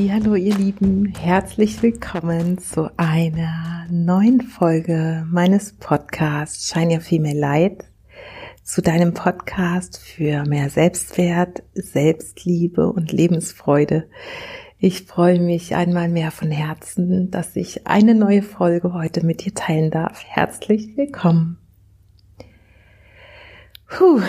Hallo 0.00 0.36
ihr 0.36 0.54
Lieben, 0.54 1.12
herzlich 1.18 1.82
willkommen 1.82 2.58
zu 2.58 2.88
einer 2.96 3.84
neuen 3.90 4.42
Folge 4.42 5.26
meines 5.28 5.72
Podcasts 5.72 6.68
Shine 6.68 6.94
Your 6.94 7.00
Female 7.00 7.36
Light, 7.36 7.84
zu 8.62 8.80
deinem 8.80 9.12
Podcast 9.12 9.98
für 9.98 10.44
mehr 10.44 10.70
Selbstwert, 10.70 11.64
Selbstliebe 11.74 12.92
und 12.92 13.10
Lebensfreude. 13.10 14.08
Ich 14.78 15.02
freue 15.02 15.40
mich 15.40 15.74
einmal 15.74 16.08
mehr 16.08 16.30
von 16.30 16.52
Herzen, 16.52 17.32
dass 17.32 17.56
ich 17.56 17.88
eine 17.88 18.14
neue 18.14 18.42
Folge 18.42 18.94
heute 18.94 19.26
mit 19.26 19.44
dir 19.44 19.52
teilen 19.52 19.90
darf. 19.90 20.22
Herzlich 20.24 20.96
willkommen. 20.96 21.58
Puh, 23.88 24.22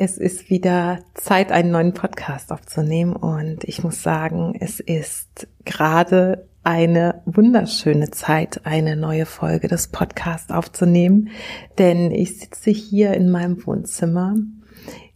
es 0.00 0.16
ist 0.16 0.48
wieder 0.48 1.00
Zeit, 1.12 1.52
einen 1.52 1.72
neuen 1.72 1.92
Podcast 1.92 2.52
aufzunehmen 2.52 3.14
und 3.14 3.64
ich 3.64 3.84
muss 3.84 4.02
sagen, 4.02 4.56
es 4.58 4.80
ist 4.80 5.46
gerade 5.66 6.48
eine 6.62 7.20
wunderschöne 7.26 8.10
Zeit, 8.10 8.62
eine 8.64 8.96
neue 8.96 9.26
Folge 9.26 9.68
des 9.68 9.88
Podcasts 9.88 10.50
aufzunehmen, 10.50 11.28
denn 11.76 12.12
ich 12.12 12.38
sitze 12.38 12.70
hier 12.70 13.12
in 13.12 13.28
meinem 13.30 13.66
Wohnzimmer, 13.66 14.36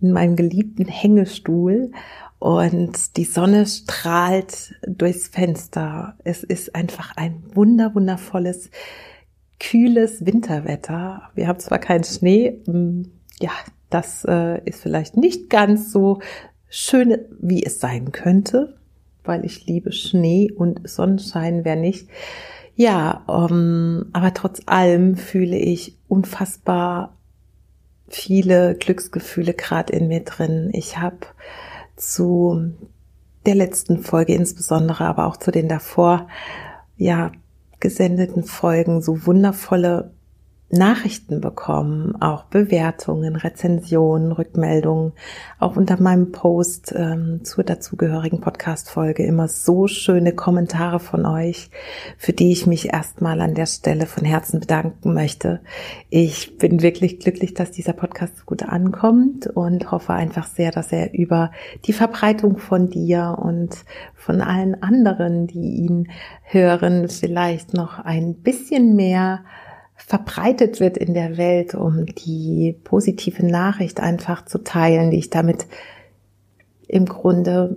in 0.02 0.12
meinem 0.12 0.36
geliebten 0.36 0.86
Hängestuhl 0.86 1.90
und 2.38 3.16
die 3.16 3.24
Sonne 3.24 3.64
strahlt 3.64 4.74
durchs 4.86 5.28
Fenster. 5.28 6.18
Es 6.24 6.44
ist 6.44 6.74
einfach 6.74 7.16
ein 7.16 7.42
wunder, 7.54 7.94
wundervolles, 7.94 8.68
kühles 9.58 10.26
Winterwetter. 10.26 11.30
Wir 11.34 11.48
haben 11.48 11.58
zwar 11.58 11.78
keinen 11.78 12.04
Schnee, 12.04 12.60
hm, 12.66 13.12
ja, 13.40 13.52
das 13.94 14.24
äh, 14.28 14.60
ist 14.64 14.80
vielleicht 14.80 15.16
nicht 15.16 15.48
ganz 15.48 15.92
so 15.92 16.18
schön, 16.68 17.16
wie 17.40 17.64
es 17.64 17.78
sein 17.78 18.10
könnte, 18.10 18.76
weil 19.22 19.44
ich 19.44 19.66
liebe 19.66 19.92
Schnee 19.92 20.50
und 20.50 20.88
Sonnenschein, 20.88 21.64
wer 21.64 21.76
nicht. 21.76 22.08
Ja, 22.74 23.24
ähm, 23.28 24.06
aber 24.12 24.34
trotz 24.34 24.62
allem 24.66 25.16
fühle 25.16 25.56
ich 25.56 25.96
unfassbar 26.08 27.16
viele 28.08 28.74
Glücksgefühle 28.74 29.54
gerade 29.54 29.92
in 29.92 30.08
mir 30.08 30.24
drin. 30.24 30.70
Ich 30.72 30.98
habe 30.98 31.18
zu 31.94 32.72
der 33.46 33.54
letzten 33.54 33.98
Folge 33.98 34.34
insbesondere, 34.34 35.04
aber 35.04 35.26
auch 35.26 35.36
zu 35.36 35.52
den 35.52 35.68
davor, 35.68 36.26
ja, 36.96 37.30
gesendeten 37.78 38.42
Folgen 38.42 39.02
so 39.02 39.24
wundervolle 39.26 40.13
Nachrichten 40.74 41.40
bekommen, 41.40 42.20
auch 42.20 42.44
Bewertungen, 42.44 43.36
Rezensionen, 43.36 44.32
Rückmeldungen, 44.32 45.12
auch 45.58 45.76
unter 45.76 46.00
meinem 46.00 46.32
Post 46.32 46.92
ähm, 46.96 47.40
zur 47.44 47.64
dazugehörigen 47.64 48.40
Podcast-Folge 48.40 49.24
immer 49.24 49.48
so 49.48 49.86
schöne 49.86 50.32
Kommentare 50.32 51.00
von 51.00 51.24
euch, 51.24 51.70
für 52.18 52.32
die 52.32 52.52
ich 52.52 52.66
mich 52.66 52.92
erstmal 52.92 53.40
an 53.40 53.54
der 53.54 53.66
Stelle 53.66 54.06
von 54.06 54.24
Herzen 54.24 54.60
bedanken 54.60 55.14
möchte. 55.14 55.60
Ich 56.10 56.58
bin 56.58 56.82
wirklich 56.82 57.20
glücklich, 57.20 57.54
dass 57.54 57.70
dieser 57.70 57.94
Podcast 57.94 58.44
gut 58.44 58.62
ankommt 58.62 59.46
und 59.46 59.90
hoffe 59.90 60.12
einfach 60.12 60.46
sehr, 60.46 60.70
dass 60.70 60.92
er 60.92 61.14
über 61.14 61.50
die 61.86 61.92
Verbreitung 61.92 62.58
von 62.58 62.90
dir 62.90 63.38
und 63.40 63.84
von 64.14 64.40
allen 64.40 64.82
anderen, 64.82 65.46
die 65.46 65.76
ihn 65.84 66.10
hören, 66.42 67.08
vielleicht 67.08 67.74
noch 67.74 67.98
ein 67.98 68.34
bisschen 68.34 68.96
mehr 68.96 69.44
verbreitet 69.94 70.80
wird 70.80 70.98
in 70.98 71.14
der 71.14 71.36
Welt, 71.36 71.74
um 71.74 72.06
die 72.06 72.76
positive 72.84 73.44
Nachricht 73.46 74.00
einfach 74.00 74.44
zu 74.44 74.58
teilen, 74.58 75.10
die 75.10 75.18
ich 75.18 75.30
damit 75.30 75.66
im 76.88 77.06
Grunde 77.06 77.76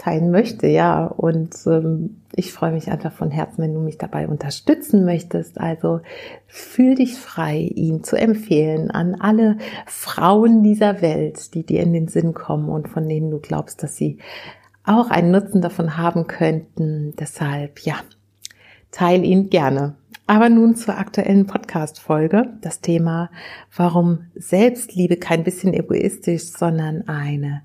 teilen 0.00 0.30
möchte, 0.30 0.66
ja. 0.66 1.04
Und 1.04 1.54
ähm, 1.66 2.22
ich 2.34 2.52
freue 2.52 2.72
mich 2.72 2.90
einfach 2.90 3.12
von 3.12 3.30
Herzen, 3.30 3.62
wenn 3.62 3.74
du 3.74 3.80
mich 3.80 3.98
dabei 3.98 4.26
unterstützen 4.26 5.04
möchtest. 5.04 5.60
Also 5.60 6.00
fühl 6.46 6.94
dich 6.94 7.16
frei, 7.16 7.58
ihn 7.58 8.02
zu 8.02 8.16
empfehlen 8.16 8.90
an 8.90 9.14
alle 9.14 9.58
Frauen 9.86 10.62
dieser 10.62 11.02
Welt, 11.02 11.54
die 11.54 11.64
dir 11.64 11.82
in 11.82 11.92
den 11.92 12.08
Sinn 12.08 12.32
kommen 12.32 12.70
und 12.70 12.88
von 12.88 13.08
denen 13.08 13.30
du 13.30 13.38
glaubst, 13.38 13.82
dass 13.82 13.96
sie 13.96 14.18
auch 14.84 15.10
einen 15.10 15.30
Nutzen 15.30 15.60
davon 15.60 15.98
haben 15.98 16.26
könnten. 16.26 17.14
Deshalb, 17.18 17.80
ja, 17.80 17.96
teil 18.90 19.24
ihn 19.24 19.50
gerne. 19.50 19.96
Aber 20.26 20.48
nun 20.48 20.76
zur 20.76 20.96
aktuellen 20.96 21.46
Podcast-Folge. 21.46 22.52
Das 22.60 22.80
Thema, 22.80 23.30
warum 23.74 24.26
Selbstliebe 24.36 25.16
kein 25.16 25.42
bisschen 25.42 25.74
egoistisch, 25.74 26.44
sondern 26.44 27.08
eine 27.08 27.62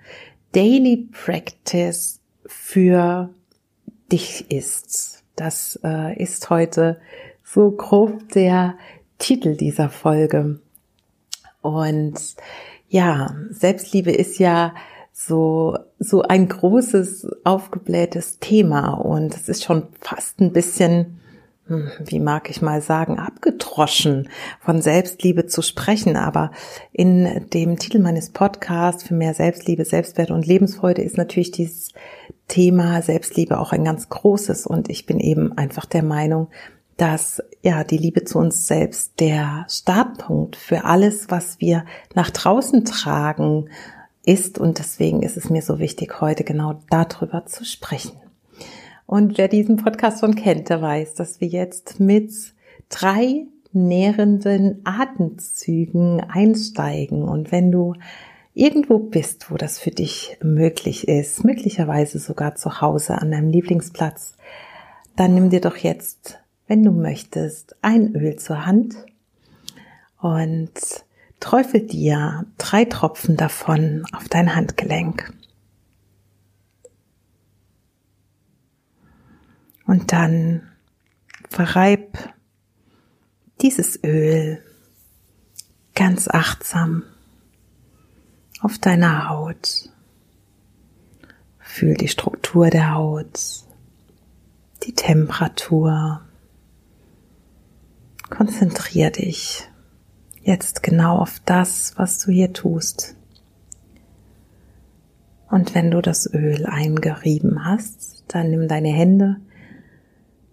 Daily 0.51 1.07
Practice 1.11 2.21
für 2.45 3.29
dich 4.11 4.49
ist. 4.49 5.23
Das 5.35 5.79
äh, 5.83 6.19
ist 6.21 6.49
heute 6.49 6.99
so 7.43 7.71
grob 7.71 8.29
der 8.29 8.75
Titel 9.19 9.55
dieser 9.55 9.89
Folge. 9.89 10.59
Und 11.61 12.35
ja, 12.89 13.35
Selbstliebe 13.49 14.11
ist 14.11 14.39
ja 14.39 14.73
so, 15.17 15.77
so 15.97 16.23
ein 16.23 16.49
großes, 16.49 17.27
aufgeblähtes 17.45 18.39
Thema 18.39 18.89
und 18.95 19.33
es 19.33 19.47
ist 19.47 19.63
schon 19.63 19.87
fast 20.01 20.41
ein 20.41 20.51
bisschen 20.51 21.21
hm, 21.67 21.89
wie 22.03 22.19
mag 22.19 22.49
ich 22.49 22.61
mal 22.61 22.81
sagen, 22.81 23.17
abgedroschen 23.17 24.29
von 24.59 24.81
Selbstliebe 24.81 25.47
zu 25.47 25.61
sprechen. 25.61 26.17
Aber 26.17 26.51
in 26.91 27.47
dem 27.53 27.79
Titel 27.79 27.99
meines 27.99 28.29
Podcasts 28.29 29.03
für 29.03 29.15
mehr 29.15 29.33
Selbstliebe, 29.33 29.85
Selbstwert 29.85 30.31
und 30.31 30.45
Lebensfreude 30.45 31.01
ist 31.01 31.17
natürlich 31.17 31.51
dieses 31.51 31.93
Thema 32.49 33.01
Selbstliebe 33.01 33.57
auch 33.57 33.71
ein 33.71 33.85
ganz 33.85 34.09
großes. 34.09 34.67
Und 34.67 34.89
ich 34.89 35.05
bin 35.05 35.19
eben 35.19 35.57
einfach 35.57 35.85
der 35.85 36.03
Meinung, 36.03 36.49
dass 36.97 37.41
ja 37.61 37.83
die 37.83 37.97
Liebe 37.97 38.25
zu 38.25 38.37
uns 38.37 38.67
selbst 38.67 39.19
der 39.19 39.65
Startpunkt 39.69 40.57
für 40.57 40.83
alles, 40.83 41.31
was 41.31 41.59
wir 41.61 41.85
nach 42.13 42.29
draußen 42.29 42.85
tragen, 42.85 43.69
ist. 44.25 44.57
Und 44.57 44.79
deswegen 44.79 45.21
ist 45.23 45.37
es 45.37 45.49
mir 45.49 45.61
so 45.61 45.79
wichtig, 45.79 46.21
heute 46.21 46.43
genau 46.43 46.81
darüber 46.89 47.45
zu 47.45 47.65
sprechen. 47.65 48.17
Und 49.05 49.37
wer 49.37 49.47
diesen 49.47 49.77
Podcast 49.77 50.19
schon 50.19 50.35
kennt, 50.35 50.69
der 50.69 50.81
weiß, 50.81 51.13
dass 51.13 51.39
wir 51.39 51.47
jetzt 51.47 51.99
mit 51.99 52.31
drei 52.89 53.45
nährenden 53.71 54.81
Atemzügen 54.83 56.21
einsteigen. 56.21 57.23
Und 57.23 57.51
wenn 57.51 57.71
du 57.71 57.93
irgendwo 58.53 58.97
bist, 58.97 59.51
wo 59.51 59.57
das 59.57 59.77
für 59.77 59.91
dich 59.91 60.37
möglich 60.41 61.07
ist, 61.07 61.43
möglicherweise 61.43 62.19
sogar 62.19 62.55
zu 62.55 62.81
Hause 62.81 63.21
an 63.21 63.31
deinem 63.31 63.49
Lieblingsplatz, 63.49 64.37
dann 65.15 65.35
nimm 65.35 65.49
dir 65.49 65.61
doch 65.61 65.77
jetzt, 65.77 66.39
wenn 66.67 66.83
du 66.83 66.91
möchtest, 66.91 67.75
ein 67.81 68.15
Öl 68.15 68.37
zur 68.37 68.65
Hand 68.65 68.95
und 70.19 70.71
träufel 71.45 71.85
dir 71.85 72.47
drei 72.57 72.85
Tropfen 72.85 73.37
davon 73.37 74.03
auf 74.13 74.27
dein 74.27 74.55
Handgelenk. 74.55 75.31
Und 79.85 80.11
dann 80.11 80.67
verreib 81.47 82.17
dieses 83.61 84.03
Öl 84.03 84.63
ganz 85.93 86.27
achtsam 86.27 87.03
auf 88.61 88.79
deiner 88.79 89.29
Haut. 89.29 89.91
Fühl 91.59 91.93
die 91.93 92.07
Struktur 92.07 92.71
der 92.71 92.95
Haut, 92.95 93.39
die 94.81 94.95
Temperatur. 94.95 96.21
Konzentrier 98.31 99.11
dich 99.11 99.69
jetzt 100.45 100.83
genau 100.83 101.17
auf 101.17 101.41
das, 101.45 101.93
was 101.97 102.19
du 102.19 102.31
hier 102.31 102.53
tust. 102.53 103.15
Und 105.49 105.75
wenn 105.75 105.91
du 105.91 106.01
das 106.01 106.31
Öl 106.33 106.65
eingerieben 106.65 107.65
hast, 107.65 108.23
dann 108.27 108.51
nimm 108.51 108.67
deine 108.67 108.89
Hände 108.89 109.37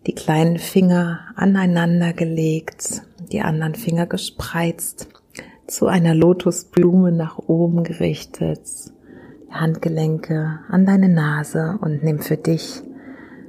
die 0.07 0.15
kleinen 0.15 0.59
Finger 0.59 1.21
aneinander 1.37 2.13
gelegt, 2.13 3.03
die 3.31 3.41
anderen 3.41 3.75
Finger 3.75 4.07
gespreizt, 4.07 5.09
zu 5.67 5.87
einer 5.87 6.15
Lotusblume 6.15 7.13
nach 7.13 7.39
oben 7.39 7.85
gerichtet, 7.85 8.69
Handgelenke 9.51 10.59
an 10.69 10.87
deine 10.87 11.09
Nase 11.09 11.79
und 11.81 12.03
nimm 12.03 12.19
für 12.19 12.37
dich 12.37 12.83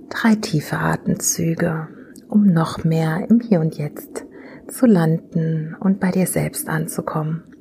drei 0.09 0.35
tiefe 0.35 0.77
Atemzüge, 0.77 1.87
um 2.29 2.45
noch 2.45 2.83
mehr 2.83 3.25
im 3.29 3.39
Hier 3.39 3.59
und 3.59 3.77
Jetzt 3.77 4.22
zu 4.73 4.85
landen 4.85 5.75
und 5.79 5.99
bei 5.99 6.11
dir 6.11 6.27
selbst 6.27 6.67
anzukommen. 6.67 7.52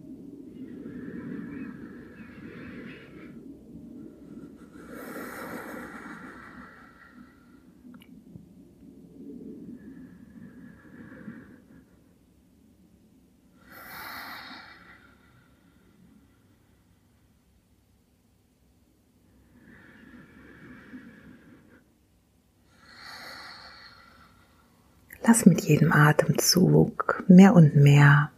Jedem 25.73 25.93
Atemzug 25.93 27.25
mehr 27.29 27.55
und 27.55 27.77
mehr 27.77 28.31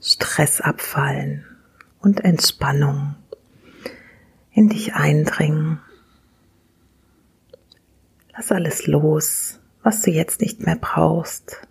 Stress 0.00 0.60
abfallen 0.60 1.44
und 2.00 2.24
Entspannung 2.24 3.14
in 4.50 4.68
dich 4.68 4.94
eindringen. 4.94 5.78
Lass 8.36 8.50
alles 8.50 8.88
los, 8.88 9.60
was 9.84 10.02
du 10.02 10.10
jetzt 10.10 10.40
nicht 10.40 10.66
mehr 10.66 10.74
brauchst. 10.74 11.64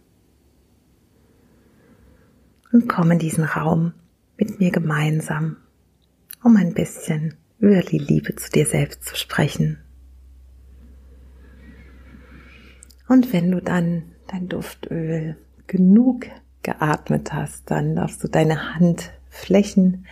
Und 2.72 2.88
komm 2.88 3.12
in 3.12 3.20
diesen 3.20 3.44
Raum 3.44 3.94
mit 4.38 4.62
mir 4.62 4.72
gemeinsam, 4.72 5.58
um 6.42 6.56
ein 6.56 6.74
bisschen 6.74 7.36
über 7.60 7.82
die 7.82 8.00
Liebe 8.00 8.38
zu 8.38 8.50
dir 8.50 8.66
selbst 8.66 9.04
zu 9.04 9.18
sprechen. 9.18 9.84
Und 13.10 13.34
wenn 13.34 13.52
du 13.52 13.62
dann 13.62 14.11
dein 14.32 14.48
Duftöl 14.48 15.36
genug 15.68 16.26
geatmet 16.64 17.34
hast, 17.34 17.70
dann 17.70 17.96
darfst 17.96 18.24
du 18.24 18.28
deine 18.28 18.76
Handflächen 18.76 20.06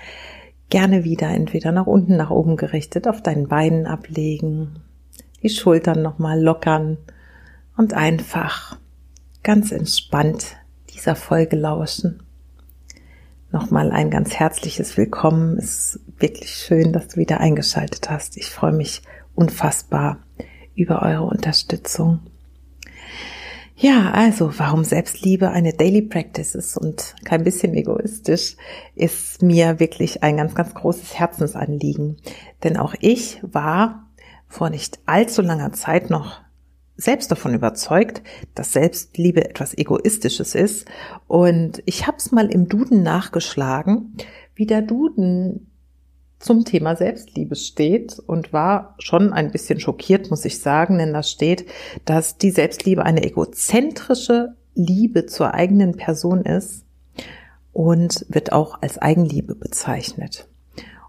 gerne 0.69 1.03
wieder 1.03 1.29
entweder 1.29 1.71
nach 1.71 1.87
unten, 1.87 2.17
nach 2.17 2.29
oben 2.29 2.57
gerichtet 2.57 3.07
auf 3.07 3.21
deinen 3.21 3.47
Beinen 3.47 3.85
ablegen, 3.85 4.79
die 5.41 5.49
Schultern 5.49 6.01
nochmal 6.01 6.41
lockern 6.41 6.97
und 7.77 7.93
einfach 7.93 8.77
ganz 9.43 9.71
entspannt 9.71 10.57
dieser 10.93 11.15
Folge 11.15 11.55
lauschen. 11.55 12.23
Nochmal 13.51 13.91
ein 13.91 14.11
ganz 14.11 14.35
herzliches 14.35 14.95
Willkommen. 14.97 15.57
Es 15.57 15.95
ist 15.95 16.01
wirklich 16.19 16.51
schön, 16.51 16.93
dass 16.93 17.07
du 17.07 17.17
wieder 17.17 17.39
eingeschaltet 17.39 18.09
hast. 18.09 18.37
Ich 18.37 18.47
freue 18.47 18.73
mich 18.73 19.01
unfassbar 19.33 20.19
über 20.75 21.01
eure 21.01 21.23
Unterstützung. 21.23 22.19
Ja, 23.81 24.11
also 24.11 24.51
warum 24.57 24.83
Selbstliebe 24.83 25.51
eine 25.51 25.71
Daily 25.71 26.01
Practice 26.01 26.53
ist 26.53 26.75
und 26.75 27.15
kein 27.23 27.45
bisschen 27.45 27.73
egoistisch, 27.73 28.57
ist 28.93 29.41
mir 29.41 29.79
wirklich 29.79 30.21
ein 30.21 30.35
ganz, 30.35 30.53
ganz 30.53 30.73
großes 30.73 31.17
Herzensanliegen. 31.17 32.17
Denn 32.61 32.75
auch 32.75 32.93
ich 32.99 33.39
war 33.41 34.11
vor 34.49 34.69
nicht 34.69 34.99
allzu 35.05 35.41
langer 35.41 35.71
Zeit 35.71 36.09
noch 36.09 36.41
selbst 36.97 37.31
davon 37.31 37.53
überzeugt, 37.53 38.21
dass 38.53 38.73
Selbstliebe 38.73 39.49
etwas 39.49 39.77
Egoistisches 39.77 40.55
ist. 40.55 40.85
Und 41.29 41.81
ich 41.85 42.05
habe 42.05 42.17
es 42.17 42.33
mal 42.33 42.51
im 42.51 42.67
Duden 42.67 43.01
nachgeschlagen, 43.01 44.17
wie 44.55 44.65
der 44.65 44.81
Duden 44.81 45.68
zum 46.39 46.63
Thema 46.63 46.95
Selbstliebe 46.95 47.55
steht 47.55 48.17
und 48.19 48.53
war 48.53 48.95
schon 48.99 49.33
ein 49.33 49.51
bisschen 49.51 49.79
schockiert, 49.79 50.29
muss 50.29 50.45
ich 50.45 50.59
sagen, 50.59 50.97
denn 50.97 51.13
da 51.13 51.21
steht, 51.21 51.65
dass 52.05 52.37
die 52.37 52.51
Selbstliebe 52.51 53.03
eine 53.03 53.23
egozentrische 53.23 54.55
Liebe 54.73 55.25
zur 55.25 55.53
eigenen 55.53 55.97
Person 55.97 56.43
ist 56.43 56.85
und 57.73 58.25
wird 58.29 58.53
auch 58.53 58.81
als 58.81 58.97
Eigenliebe 58.97 59.53
bezeichnet. 59.53 60.47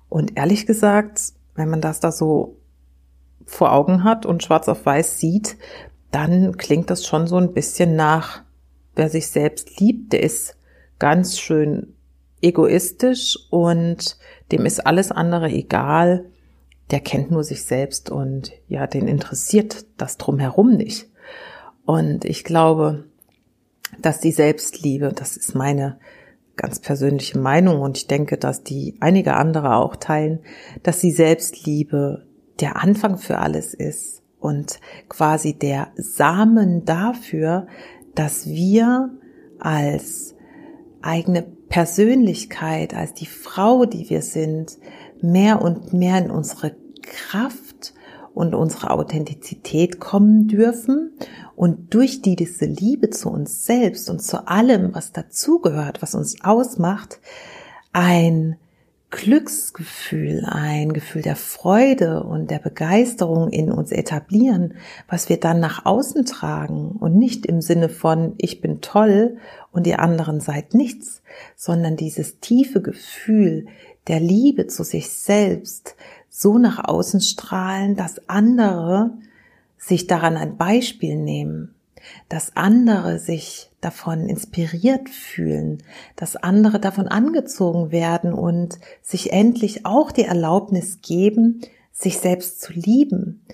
Und 0.09 0.37
ehrlich 0.37 0.67
gesagt, 0.67 1.21
wenn 1.55 1.69
man 1.69 1.81
das 1.81 2.01
da 2.01 2.11
so 2.11 2.57
vor 3.45 3.73
Augen 3.73 4.03
hat 4.03 4.27
und 4.27 4.43
schwarz 4.43 4.69
auf 4.69 4.85
weiß 4.85 5.19
sieht, 5.19 5.57
dann 6.11 6.57
klingt 6.57 6.91
das 6.91 7.07
schon 7.07 7.29
so 7.29 7.37
ein 7.37 7.53
bisschen 7.53 7.95
nach, 7.95 8.43
wer 8.97 9.09
sich 9.09 9.29
selbst 9.29 9.79
liebt, 9.79 10.13
der 10.13 10.25
ist 10.25 10.57
ganz 10.99 11.39
schön 11.39 11.95
egoistisch 12.43 13.39
und 13.51 14.17
dem 14.53 14.67
ist 14.67 14.87
alles 14.87 15.13
andere 15.13 15.49
egal, 15.49 16.27
der 16.91 17.01
kennt 17.01 17.31
nur 17.31 17.45
sich 17.45 17.65
selbst 17.65 18.11
und 18.11 18.53
ja, 18.69 18.87
den 18.87 19.07
interessiert 19.07 19.87
das 19.97 20.17
drumherum 20.17 20.77
nicht. 20.77 21.09
Und 21.85 22.25
ich 22.25 22.45
glaube, 22.45 23.05
dass 24.01 24.21
die 24.21 24.33
Selbstliebe, 24.33 25.13
das 25.15 25.37
ist 25.37 25.55
meine 25.55 25.99
ganz 26.57 26.81
persönliche 26.81 27.39
Meinung 27.39 27.81
und 27.81 27.97
ich 27.97 28.07
denke, 28.07 28.37
dass 28.37 28.63
die 28.63 28.97
einige 29.01 29.35
andere 29.35 29.77
auch 29.77 29.97
teilen, 29.97 30.41
dass 30.83 31.01
die 31.01 31.13
Selbstliebe 31.13 32.27
der 32.61 32.83
Anfang 32.83 33.17
für 33.17 33.39
alles 33.39 33.73
ist 33.73 34.23
und 34.39 34.81
quasi 35.09 35.55
der 35.55 35.89
Samen 35.97 36.85
dafür, 36.85 37.67
dass 38.15 38.47
wir 38.47 39.11
als 39.59 40.35
eigene 41.03 41.47
Persönlichkeit, 41.71 42.95
als 42.95 43.15
die 43.15 43.27
Frau, 43.27 43.87
die 43.87 44.11
wir 44.11 44.21
sind, 44.21 44.77
mehr 45.23 45.63
und 45.63 45.95
mehr 45.95 46.19
in 46.19 46.31
unsere 46.31 46.75
Kraft 47.03 47.95
und 48.35 48.55
unsere 48.55 48.91
Authentizität 48.91 50.01
kommen 50.01 50.49
dürfen. 50.49 51.13
Und 51.57 51.95
durch 51.95 52.23
die 52.23 52.37
diese 52.37 52.67
Liebe 52.67 53.11
zu 53.11 53.31
uns 53.31 53.65
selbst 53.65 54.11
und 54.11 54.21
zu 54.21 54.49
allem, 54.49 54.95
was 54.95 55.13
dazugehört, 55.13 56.03
was 56.03 56.15
uns 56.15 56.43
ausmacht, 56.43 57.21
ein 57.93 58.57
Glücksgefühl, 59.11 60.45
ein 60.47 60.93
Gefühl 60.93 61.23
der 61.23 61.37
Freude 61.37 62.23
und 62.23 62.51
der 62.51 62.61
Begeisterung 62.61 63.51
in 63.51 63.73
uns 63.73 63.91
etablieren, 63.91 64.75
was 65.09 65.29
wir 65.29 65.41
dann 65.41 65.59
nach 65.59 65.85
außen 65.85 66.25
tragen 66.27 66.93
und 66.93 67.17
nicht 67.17 67.45
im 67.45 67.61
Sinne 67.61 67.89
von 67.89 68.35
ich 68.39 68.61
bin 68.61 68.81
toll 68.81 69.39
und 69.73 69.87
ihr 69.87 69.99
anderen 69.99 70.41
seid 70.41 70.75
nichts, 70.75 71.23
sondern 71.57 71.97
dieses 71.97 72.39
tiefe 72.39 72.81
Gefühl 72.81 73.67
der 74.07 74.21
Liebe 74.21 74.69
zu 74.69 74.85
sich 74.85 75.11
selbst 75.11 75.97
so 76.29 76.59
nach 76.59 76.85
außen 76.85 77.21
strahlen, 77.21 77.97
dass 77.97 78.29
andere 78.29 79.11
sich 79.77 80.07
daran 80.07 80.37
ein 80.37 80.57
Beispiel 80.57 81.17
nehmen, 81.17 81.75
dass 82.29 82.57
andere 82.57 83.19
sich 83.19 83.70
davon 83.81 84.29
inspiriert 84.29 85.09
fühlen, 85.09 85.83
dass 86.17 86.37
andere 86.37 86.81
davon 86.81 87.09
angezogen 87.09 87.91
werden 87.91 88.33
und 88.33 88.79
sich 89.03 89.33
endlich 89.33 89.87
auch 89.87 90.13
die 90.13 90.25
Erlaubnis 90.25 91.01
geben, 91.01 91.63
sich 91.93 92.19
selbst 92.19 92.61
zu 92.61 92.73
lieben. 92.73 93.45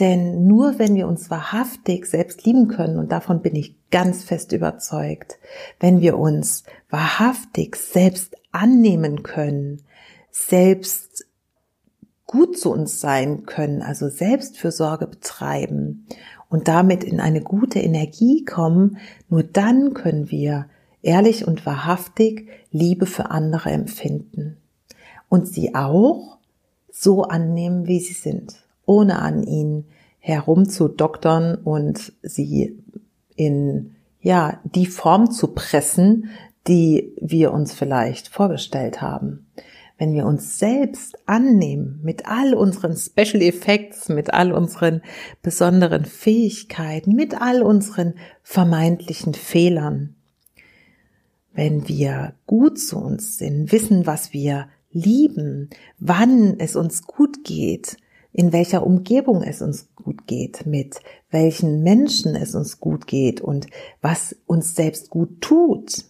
Denn 0.00 0.46
nur 0.46 0.78
wenn 0.78 0.96
wir 0.96 1.06
uns 1.06 1.30
wahrhaftig 1.30 2.06
selbst 2.06 2.44
lieben 2.44 2.68
können, 2.68 2.98
und 2.98 3.12
davon 3.12 3.42
bin 3.42 3.54
ich 3.54 3.76
ganz 3.90 4.24
fest 4.24 4.52
überzeugt, 4.52 5.38
wenn 5.78 6.00
wir 6.00 6.18
uns 6.18 6.64
wahrhaftig 6.90 7.76
selbst 7.76 8.36
annehmen 8.50 9.22
können, 9.22 9.82
selbst 10.30 11.26
gut 12.26 12.58
zu 12.58 12.72
uns 12.72 13.00
sein 13.00 13.46
können, 13.46 13.82
also 13.82 14.08
Selbstfürsorge 14.08 15.06
betreiben 15.06 16.06
und 16.54 16.68
damit 16.68 17.02
in 17.02 17.18
eine 17.18 17.40
gute 17.40 17.80
Energie 17.80 18.44
kommen, 18.44 18.98
nur 19.28 19.42
dann 19.42 19.92
können 19.92 20.30
wir 20.30 20.66
ehrlich 21.02 21.48
und 21.48 21.66
wahrhaftig 21.66 22.48
Liebe 22.70 23.06
für 23.06 23.32
andere 23.32 23.70
empfinden. 23.70 24.58
Und 25.28 25.48
sie 25.48 25.74
auch 25.74 26.38
so 26.92 27.24
annehmen, 27.24 27.88
wie 27.88 27.98
sie 27.98 28.14
sind, 28.14 28.54
ohne 28.86 29.18
an 29.18 29.42
ihnen 29.42 29.86
herumzudoktern 30.20 31.56
und 31.56 32.12
sie 32.22 32.78
in 33.34 33.96
ja, 34.20 34.60
die 34.62 34.86
Form 34.86 35.32
zu 35.32 35.48
pressen, 35.48 36.30
die 36.68 37.16
wir 37.20 37.52
uns 37.52 37.74
vielleicht 37.74 38.28
vorgestellt 38.28 39.02
haben 39.02 39.44
wenn 39.96 40.12
wir 40.12 40.26
uns 40.26 40.58
selbst 40.58 41.16
annehmen 41.26 42.00
mit 42.02 42.26
all 42.26 42.54
unseren 42.54 42.96
Special 42.96 43.42
Effects, 43.42 44.08
mit 44.08 44.32
all 44.34 44.52
unseren 44.52 45.02
besonderen 45.42 46.04
Fähigkeiten, 46.04 47.14
mit 47.14 47.40
all 47.40 47.62
unseren 47.62 48.14
vermeintlichen 48.42 49.34
Fehlern, 49.34 50.16
wenn 51.52 51.86
wir 51.88 52.34
gut 52.46 52.78
zu 52.80 52.98
uns 52.98 53.38
sind, 53.38 53.70
wissen, 53.70 54.06
was 54.06 54.32
wir 54.32 54.68
lieben, 54.90 55.70
wann 55.98 56.58
es 56.58 56.74
uns 56.74 57.02
gut 57.02 57.44
geht, 57.44 57.96
in 58.32 58.52
welcher 58.52 58.84
Umgebung 58.84 59.42
es 59.42 59.62
uns 59.62 59.94
gut 59.94 60.26
geht, 60.26 60.66
mit 60.66 60.96
welchen 61.30 61.84
Menschen 61.84 62.34
es 62.34 62.56
uns 62.56 62.80
gut 62.80 63.06
geht 63.06 63.40
und 63.40 63.68
was 64.02 64.34
uns 64.46 64.74
selbst 64.74 65.08
gut 65.10 65.40
tut, 65.40 66.04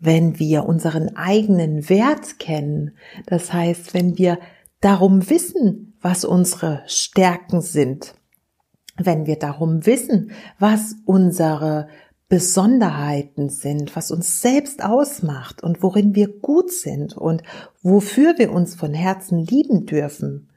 wenn 0.00 0.38
wir 0.38 0.64
unseren 0.64 1.14
eigenen 1.16 1.88
Wert 1.88 2.38
kennen. 2.38 2.92
Das 3.26 3.52
heißt, 3.52 3.94
wenn 3.94 4.18
wir 4.18 4.38
darum 4.80 5.28
wissen, 5.28 5.94
was 6.00 6.24
unsere 6.24 6.82
Stärken 6.86 7.60
sind, 7.60 8.14
wenn 8.96 9.26
wir 9.26 9.36
darum 9.36 9.84
wissen, 9.86 10.32
was 10.58 10.96
unsere 11.04 11.88
Besonderheiten 12.28 13.48
sind, 13.48 13.94
was 13.96 14.10
uns 14.10 14.40
selbst 14.40 14.84
ausmacht 14.84 15.62
und 15.62 15.82
worin 15.82 16.14
wir 16.14 16.28
gut 16.28 16.70
sind 16.70 17.16
und 17.16 17.42
wofür 17.82 18.38
wir 18.38 18.52
uns 18.52 18.74
von 18.74 18.94
Herzen 18.94 19.38
lieben 19.38 19.84
dürfen, 19.84 20.48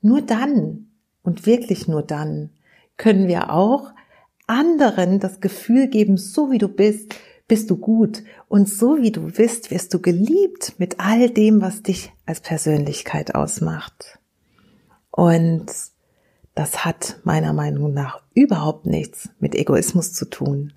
nur 0.00 0.22
dann 0.22 0.90
und 1.22 1.46
wirklich 1.46 1.88
nur 1.88 2.02
dann 2.02 2.50
können 2.96 3.28
wir 3.28 3.50
auch 3.50 3.92
anderen 4.46 5.18
das 5.18 5.40
Gefühl 5.40 5.88
geben, 5.88 6.18
so 6.18 6.50
wie 6.50 6.58
du 6.58 6.68
bist, 6.68 7.14
bist 7.48 7.70
du 7.70 7.76
gut 7.76 8.22
und 8.48 8.68
so 8.68 8.98
wie 9.00 9.12
du 9.12 9.30
bist, 9.30 9.70
wirst 9.70 9.94
du 9.94 10.00
geliebt 10.00 10.74
mit 10.78 10.98
all 10.98 11.30
dem, 11.30 11.60
was 11.60 11.82
dich 11.82 12.12
als 12.26 12.40
Persönlichkeit 12.40 13.34
ausmacht. 13.34 14.18
Und 15.10 15.66
das 16.54 16.84
hat 16.84 17.20
meiner 17.24 17.52
Meinung 17.52 17.92
nach 17.92 18.22
überhaupt 18.34 18.86
nichts 18.86 19.28
mit 19.38 19.54
Egoismus 19.54 20.12
zu 20.12 20.24
tun. 20.24 20.72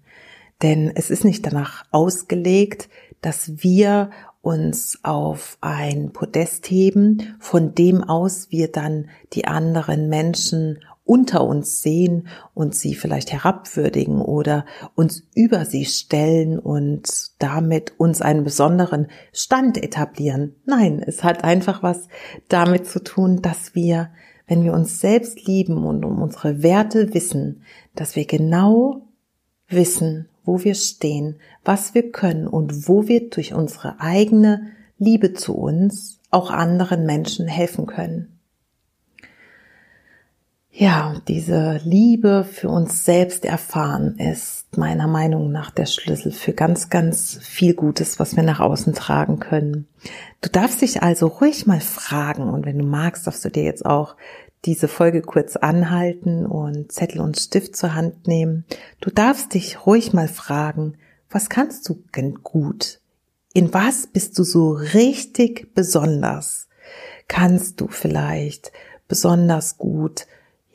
Denn 0.61 0.91
es 0.93 1.09
ist 1.09 1.23
nicht 1.23 1.45
danach 1.45 1.85
ausgelegt, 1.91 2.89
dass 3.21 3.63
wir 3.63 4.11
uns 4.41 4.99
auf 5.03 5.57
ein 5.61 6.11
Podest 6.11 6.69
heben, 6.69 7.35
von 7.39 7.75
dem 7.75 8.03
aus 8.03 8.51
wir 8.51 8.71
dann 8.71 9.09
die 9.33 9.45
anderen 9.45 10.09
Menschen 10.09 10.79
unter 11.09 11.43
uns 11.43 11.81
sehen 11.81 12.27
und 12.53 12.75
sie 12.75 12.93
vielleicht 12.93 13.33
herabwürdigen 13.33 14.21
oder 14.21 14.63
uns 14.93 15.23
über 15.33 15.65
sie 15.65 15.85
stellen 15.85 16.59
und 16.59 17.31
damit 17.39 17.93
uns 17.97 18.21
einen 18.21 18.43
besonderen 18.43 19.07
Stand 19.33 19.81
etablieren. 19.81 20.53
Nein, 20.65 21.01
es 21.03 21.23
hat 21.23 21.43
einfach 21.43 21.81
was 21.81 22.09
damit 22.47 22.85
zu 22.85 23.03
tun, 23.03 23.41
dass 23.41 23.73
wir, 23.73 24.11
wenn 24.45 24.63
wir 24.63 24.71
uns 24.71 24.99
selbst 24.99 25.47
lieben 25.47 25.83
und 25.83 26.05
um 26.05 26.21
unsere 26.21 26.61
Werte 26.61 27.11
wissen, 27.15 27.63
dass 27.95 28.15
wir 28.15 28.25
genau 28.25 29.07
wissen, 29.67 30.29
wo 30.45 30.63
wir 30.63 30.75
stehen, 30.75 31.37
was 31.65 31.95
wir 31.95 32.11
können 32.11 32.45
und 32.47 32.87
wo 32.87 33.07
wir 33.07 33.31
durch 33.31 33.55
unsere 33.55 33.99
eigene 33.99 34.67
Liebe 34.99 35.33
zu 35.33 35.55
uns 35.55 36.19
auch 36.29 36.51
anderen 36.51 37.07
Menschen 37.07 37.47
helfen 37.47 37.87
können. 37.87 38.38
Ja, 40.71 41.19
diese 41.27 41.81
Liebe 41.83 42.45
für 42.49 42.69
uns 42.69 43.03
selbst 43.03 43.43
erfahren 43.43 44.17
ist 44.17 44.77
meiner 44.77 45.07
Meinung 45.07 45.51
nach 45.51 45.71
der 45.71 45.87
Schlüssel 45.87 46.31
für 46.31 46.53
ganz, 46.53 46.89
ganz 46.89 47.39
viel 47.41 47.73
Gutes, 47.73 48.19
was 48.19 48.35
wir 48.35 48.43
nach 48.43 48.59
außen 48.59 48.93
tragen 48.93 49.39
können. 49.39 49.87
Du 50.41 50.49
darfst 50.49 50.81
dich 50.81 51.01
also 51.01 51.27
ruhig 51.27 51.65
mal 51.65 51.81
fragen 51.81 52.49
und 52.49 52.65
wenn 52.65 52.77
du 52.77 52.85
magst, 52.85 53.25
darfst 53.25 53.43
du 53.43 53.49
dir 53.49 53.63
jetzt 53.63 53.85
auch 53.85 54.15
diese 54.65 54.87
Folge 54.87 55.21
kurz 55.21 55.55
anhalten 55.55 56.45
und 56.45 56.91
Zettel 56.91 57.21
und 57.21 57.39
Stift 57.39 57.75
zur 57.75 57.95
Hand 57.95 58.27
nehmen. 58.27 58.65
Du 59.01 59.09
darfst 59.09 59.55
dich 59.55 59.85
ruhig 59.87 60.13
mal 60.13 60.27
fragen, 60.27 60.97
was 61.31 61.49
kannst 61.49 61.89
du 61.89 62.03
gut? 62.43 62.99
In 63.53 63.73
was 63.73 64.07
bist 64.07 64.37
du 64.37 64.43
so 64.43 64.71
richtig 64.71 65.73
besonders? 65.73 66.67
Kannst 67.27 67.81
du 67.81 67.87
vielleicht 67.87 68.71
besonders 69.07 69.77
gut 69.77 70.27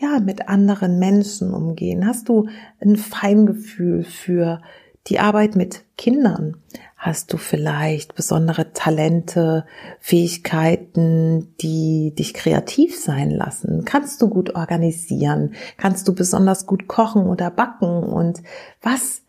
ja, 0.05 0.21
mit 0.21 0.49
anderen 0.49 0.99
Menschen 0.99 1.53
umgehen? 1.53 2.07
Hast 2.07 2.29
du 2.29 2.49
ein 2.81 2.97
Feingefühl 2.97 4.05
für 4.05 4.61
die 5.07 5.19
Arbeit 5.19 5.57
mit 5.57 5.85
Kindern? 5.97 6.57
Hast 6.97 7.33
du 7.33 7.37
vielleicht 7.37 8.15
besondere 8.15 8.73
Talente, 8.73 9.67
Fähigkeiten, 10.01 11.55
die 11.61 12.15
dich 12.15 12.33
kreativ 12.33 12.99
sein 12.99 13.31
lassen? 13.31 13.85
Kannst 13.85 14.23
du 14.23 14.29
gut 14.29 14.55
organisieren? 14.55 15.55
Kannst 15.77 16.09
du 16.09 16.15
besonders 16.15 16.67
gut 16.67 16.89
kochen 16.89 17.27
oder 17.27 17.51
backen? 17.51 18.03
Und 18.05 18.43
was, 18.81 19.23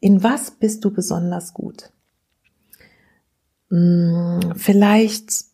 in 0.00 0.22
was 0.22 0.50
bist 0.52 0.84
du 0.84 0.92
besonders 0.92 1.52
gut? 1.52 1.92
Hm, 3.68 4.54
vielleicht 4.56 5.44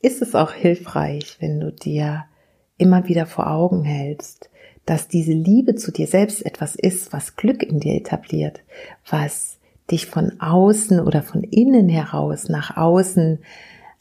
ist 0.00 0.22
es 0.22 0.34
auch 0.34 0.52
hilfreich, 0.52 1.36
wenn 1.40 1.60
du 1.60 1.72
dir 1.72 2.24
immer 2.78 3.08
wieder 3.08 3.26
vor 3.26 3.50
Augen 3.50 3.84
hältst, 3.84 4.50
dass 4.84 5.08
diese 5.08 5.32
Liebe 5.32 5.74
zu 5.74 5.90
dir 5.90 6.06
selbst 6.06 6.44
etwas 6.44 6.76
ist, 6.76 7.12
was 7.12 7.36
Glück 7.36 7.62
in 7.62 7.80
dir 7.80 7.94
etabliert, 7.94 8.60
was 9.08 9.58
dich 9.90 10.06
von 10.06 10.40
außen 10.40 11.00
oder 11.00 11.22
von 11.22 11.42
innen 11.42 11.88
heraus 11.88 12.48
nach 12.48 12.76
außen 12.76 13.40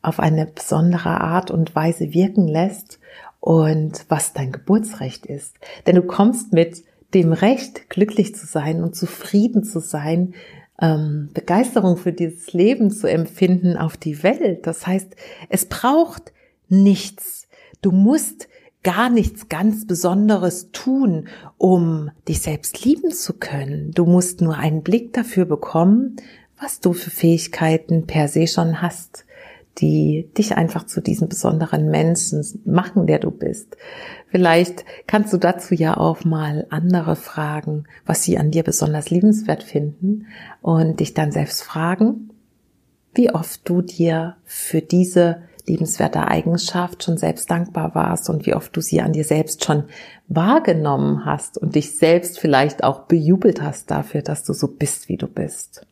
auf 0.01 0.19
eine 0.19 0.45
besondere 0.45 1.21
Art 1.21 1.51
und 1.51 1.75
Weise 1.75 2.13
wirken 2.13 2.47
lässt 2.47 2.99
und 3.39 4.05
was 4.09 4.33
dein 4.33 4.51
Geburtsrecht 4.51 5.25
ist. 5.25 5.55
Denn 5.85 5.95
du 5.95 6.03
kommst 6.03 6.53
mit 6.53 6.83
dem 7.13 7.33
Recht, 7.33 7.89
glücklich 7.89 8.35
zu 8.35 8.45
sein 8.45 8.83
und 8.83 8.95
zufrieden 8.95 9.63
zu 9.63 9.79
sein, 9.79 10.33
ähm, 10.81 11.29
Begeisterung 11.33 11.97
für 11.97 12.11
dieses 12.11 12.53
Leben 12.53 12.91
zu 12.91 13.07
empfinden 13.07 13.77
auf 13.77 13.97
die 13.97 14.21
Welt. 14.23 14.67
Das 14.67 14.85
heißt, 14.85 15.15
es 15.49 15.67
braucht 15.67 16.33
nichts. 16.67 17.47
Du 17.81 17.91
musst 17.91 18.47
gar 18.85 19.09
nichts 19.09 19.49
ganz 19.49 19.87
Besonderes 19.87 20.69
tun, 20.71 21.27
um 21.57 22.11
dich 22.27 22.39
selbst 22.41 22.85
lieben 22.85 23.11
zu 23.11 23.33
können. 23.33 23.91
Du 23.91 24.05
musst 24.05 24.41
nur 24.41 24.55
einen 24.55 24.83
Blick 24.83 25.11
dafür 25.11 25.45
bekommen, 25.45 26.17
was 26.61 26.81
du 26.81 26.93
für 26.93 27.09
Fähigkeiten 27.09 28.05
per 28.05 28.27
se 28.27 28.45
schon 28.45 28.83
hast, 28.83 29.25
die 29.79 30.29
dich 30.37 30.55
einfach 30.55 30.85
zu 30.85 31.01
diesem 31.01 31.27
besonderen 31.27 31.89
Menschen 31.89 32.45
machen, 32.63 33.07
der 33.07 33.17
du 33.17 33.31
bist. 33.31 33.75
Vielleicht 34.29 34.85
kannst 35.07 35.33
du 35.33 35.37
dazu 35.37 35.73
ja 35.73 35.97
auch 35.97 36.23
mal 36.23 36.67
andere 36.69 37.15
fragen, 37.15 37.85
was 38.05 38.21
sie 38.21 38.37
an 38.37 38.51
dir 38.51 38.61
besonders 38.61 39.09
liebenswert 39.09 39.63
finden 39.63 40.27
und 40.61 40.99
dich 40.99 41.15
dann 41.15 41.31
selbst 41.31 41.63
fragen, 41.63 42.29
wie 43.15 43.31
oft 43.33 43.67
du 43.67 43.81
dir 43.81 44.35
für 44.43 44.81
diese 44.81 45.41
liebenswerte 45.67 46.27
Eigenschaft 46.27 47.03
schon 47.03 47.17
selbst 47.17 47.49
dankbar 47.49 47.95
warst 47.95 48.29
und 48.29 48.45
wie 48.45 48.53
oft 48.53 48.75
du 48.75 48.81
sie 48.81 49.01
an 49.01 49.13
dir 49.13 49.23
selbst 49.23 49.65
schon 49.65 49.85
wahrgenommen 50.27 51.25
hast 51.25 51.57
und 51.57 51.75
dich 51.75 51.97
selbst 51.97 52.39
vielleicht 52.39 52.83
auch 52.83 53.01
bejubelt 53.01 53.61
hast 53.61 53.91
dafür, 53.91 54.21
dass 54.21 54.43
du 54.43 54.53
so 54.53 54.67
bist, 54.67 55.09
wie 55.09 55.17
du 55.17 55.27
bist. 55.27 55.85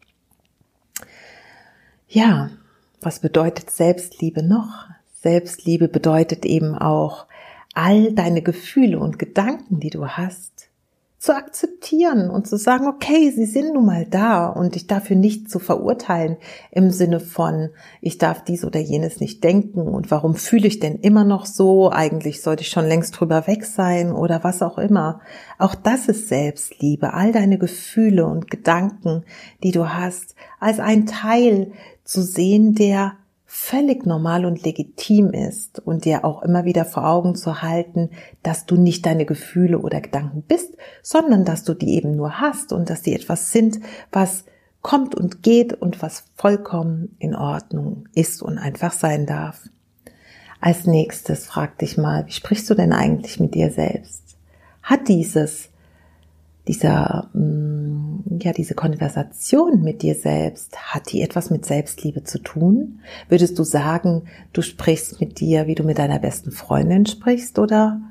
Ja, 2.07 2.49
was 3.01 3.19
bedeutet 3.19 3.71
Selbstliebe 3.71 4.43
noch? 4.43 4.85
Selbstliebe 5.21 5.87
bedeutet 5.87 6.45
eben 6.45 6.77
auch 6.77 7.27
all 7.73 8.13
deine 8.13 8.41
Gefühle 8.41 8.99
und 8.99 9.17
Gedanken, 9.17 9.79
die 9.79 9.89
du 9.89 10.07
hast, 10.07 10.69
zu 11.23 11.33
akzeptieren 11.33 12.29
und 12.29 12.47
zu 12.47 12.57
sagen, 12.57 12.85
okay, 12.85 13.31
sie 13.31 13.45
sind 13.45 13.75
nun 13.75 13.85
mal 13.85 14.05
da 14.05 14.47
und 14.47 14.75
ich 14.75 14.87
dafür 14.87 15.15
nicht 15.15 15.49
zu 15.49 15.59
verurteilen 15.59 16.35
im 16.69 16.91
Sinne 16.91 17.21
von, 17.21 17.69
ich 18.01 18.17
darf 18.17 18.43
dies 18.43 18.65
oder 18.65 18.81
jenes 18.81 19.21
nicht 19.21 19.41
denken 19.41 19.87
und 19.87 20.11
warum 20.11 20.35
fühle 20.35 20.67
ich 20.67 20.81
denn 20.81 20.97
immer 20.97 21.23
noch 21.23 21.45
so? 21.45 21.89
Eigentlich 21.89 22.41
sollte 22.41 22.63
ich 22.63 22.69
schon 22.71 22.89
längst 22.89 23.17
drüber 23.17 23.47
weg 23.47 23.63
sein 23.63 24.11
oder 24.11 24.43
was 24.43 24.61
auch 24.61 24.77
immer. 24.77 25.21
Auch 25.59 25.75
das 25.75 26.09
ist 26.09 26.27
Selbstliebe, 26.27 27.13
all 27.13 27.31
deine 27.31 27.57
Gefühle 27.57 28.25
und 28.25 28.51
Gedanken, 28.51 29.23
die 29.63 29.71
du 29.71 29.93
hast, 29.93 30.35
als 30.59 30.81
ein 30.81 31.05
Teil 31.05 31.71
zu 32.03 32.21
sehen, 32.21 32.75
der 32.75 33.13
völlig 33.55 34.07
normal 34.07 34.47
und 34.47 34.63
legitim 34.63 35.29
ist 35.29 35.77
und 35.77 36.05
dir 36.05 36.25
auch 36.25 36.41
immer 36.41 36.65
wieder 36.65 36.85
vor 36.85 37.07
Augen 37.07 37.35
zu 37.35 37.61
halten, 37.61 38.09
dass 38.41 38.65
du 38.65 38.77
nicht 38.77 39.05
deine 39.05 39.27
Gefühle 39.27 39.77
oder 39.77 40.01
Gedanken 40.01 40.41
bist, 40.41 40.75
sondern 41.03 41.45
dass 41.45 41.63
du 41.63 41.75
die 41.75 41.93
eben 41.93 42.15
nur 42.15 42.41
hast 42.41 42.73
und 42.73 42.89
dass 42.89 43.03
die 43.03 43.13
etwas 43.13 43.51
sind, 43.51 43.79
was 44.11 44.45
kommt 44.81 45.13
und 45.13 45.43
geht 45.43 45.71
und 45.71 46.01
was 46.01 46.25
vollkommen 46.35 47.15
in 47.19 47.35
Ordnung 47.35 48.09
ist 48.15 48.41
und 48.41 48.57
einfach 48.57 48.91
sein 48.91 49.27
darf. 49.27 49.61
Als 50.59 50.87
nächstes 50.87 51.45
frag 51.45 51.77
dich 51.77 51.95
mal, 51.95 52.25
wie 52.25 52.31
sprichst 52.31 52.67
du 52.71 52.73
denn 52.73 52.91
eigentlich 52.91 53.39
mit 53.39 53.53
dir 53.53 53.69
selbst? 53.69 54.35
Hat 54.81 55.07
dieses 55.07 55.69
dieser, 56.67 57.29
mm, 57.33 57.62
ja, 58.39 58.53
diese 58.53 58.73
Konversation 58.73 59.81
mit 59.81 60.01
dir 60.01 60.15
selbst, 60.15 60.77
hat 60.93 61.11
die 61.11 61.21
etwas 61.21 61.49
mit 61.49 61.65
Selbstliebe 61.65 62.23
zu 62.23 62.39
tun? 62.39 62.99
Würdest 63.29 63.57
du 63.59 63.63
sagen, 63.63 64.23
du 64.53 64.61
sprichst 64.61 65.19
mit 65.19 65.39
dir, 65.39 65.67
wie 65.67 65.75
du 65.75 65.83
mit 65.83 65.97
deiner 65.97 66.19
besten 66.19 66.51
Freundin 66.51 67.05
sprichst, 67.05 67.59
oder 67.59 68.01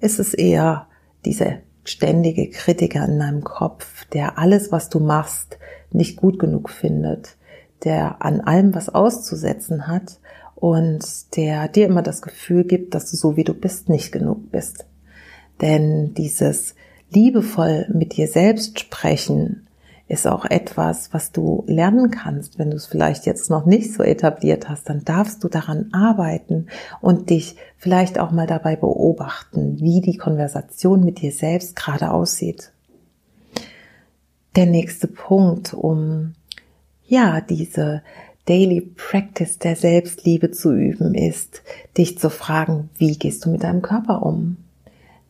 ist 0.00 0.18
es 0.18 0.34
eher 0.34 0.86
diese 1.24 1.58
ständige 1.84 2.48
Kritiker 2.50 3.04
in 3.06 3.18
deinem 3.18 3.44
Kopf, 3.44 4.04
der 4.06 4.38
alles, 4.38 4.72
was 4.72 4.88
du 4.88 5.00
machst, 5.00 5.58
nicht 5.90 6.16
gut 6.16 6.38
genug 6.38 6.70
findet, 6.70 7.36
der 7.84 8.22
an 8.24 8.40
allem 8.40 8.74
was 8.74 8.88
auszusetzen 8.88 9.86
hat 9.86 10.18
und 10.54 11.36
der 11.36 11.68
dir 11.68 11.86
immer 11.86 12.02
das 12.02 12.22
Gefühl 12.22 12.64
gibt, 12.64 12.94
dass 12.94 13.10
du 13.10 13.16
so 13.16 13.36
wie 13.36 13.44
du 13.44 13.54
bist 13.54 13.88
nicht 13.88 14.12
genug 14.12 14.50
bist? 14.50 14.86
Denn 15.60 16.14
dieses 16.14 16.74
liebevoll 17.14 17.86
mit 17.92 18.16
dir 18.16 18.28
selbst 18.28 18.80
sprechen 18.80 19.66
ist 20.12 20.26
auch 20.26 20.44
etwas, 20.44 21.14
was 21.14 21.32
du 21.32 21.64
lernen 21.66 22.10
kannst. 22.10 22.58
Wenn 22.58 22.70
du 22.70 22.76
es 22.76 22.84
vielleicht 22.86 23.24
jetzt 23.24 23.48
noch 23.48 23.64
nicht 23.64 23.94
so 23.94 24.02
etabliert 24.02 24.68
hast, 24.68 24.90
dann 24.90 25.04
darfst 25.04 25.42
du 25.42 25.48
daran 25.48 25.88
arbeiten 25.92 26.66
und 27.00 27.30
dich 27.30 27.56
vielleicht 27.78 28.18
auch 28.18 28.30
mal 28.30 28.46
dabei 28.46 28.76
beobachten, 28.76 29.80
wie 29.80 30.02
die 30.02 30.18
Konversation 30.18 31.02
mit 31.02 31.22
dir 31.22 31.32
selbst 31.32 31.76
gerade 31.76 32.10
aussieht. 32.10 32.72
Der 34.54 34.66
nächste 34.66 35.08
Punkt, 35.08 35.72
um 35.72 36.34
ja, 37.06 37.40
diese 37.40 38.02
Daily 38.44 38.82
Practice 38.82 39.58
der 39.58 39.76
Selbstliebe 39.76 40.50
zu 40.50 40.74
üben, 40.74 41.14
ist, 41.14 41.62
dich 41.96 42.18
zu 42.18 42.28
fragen, 42.28 42.90
wie 42.98 43.16
gehst 43.16 43.46
du 43.46 43.50
mit 43.50 43.62
deinem 43.62 43.80
Körper 43.80 44.26
um? 44.26 44.58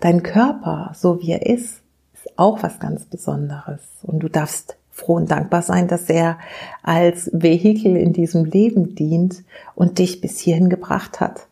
Dein 0.02 0.24
Körper, 0.24 0.90
so 0.96 1.20
wie 1.20 1.30
er 1.30 1.46
ist, 1.46 1.80
ist 2.12 2.36
auch 2.36 2.64
was 2.64 2.80
ganz 2.80 3.04
Besonderes. 3.04 3.82
Und 4.02 4.18
du 4.18 4.28
darfst 4.28 4.76
froh 4.90 5.14
und 5.14 5.30
dankbar 5.30 5.62
sein, 5.62 5.86
dass 5.86 6.10
er 6.10 6.38
als 6.82 7.30
Vehikel 7.32 7.96
in 7.96 8.12
diesem 8.12 8.44
Leben 8.44 8.96
dient 8.96 9.44
und 9.76 10.00
dich 10.00 10.20
bis 10.20 10.40
hierhin 10.40 10.68
gebracht 10.68 11.20
hat. 11.20 11.46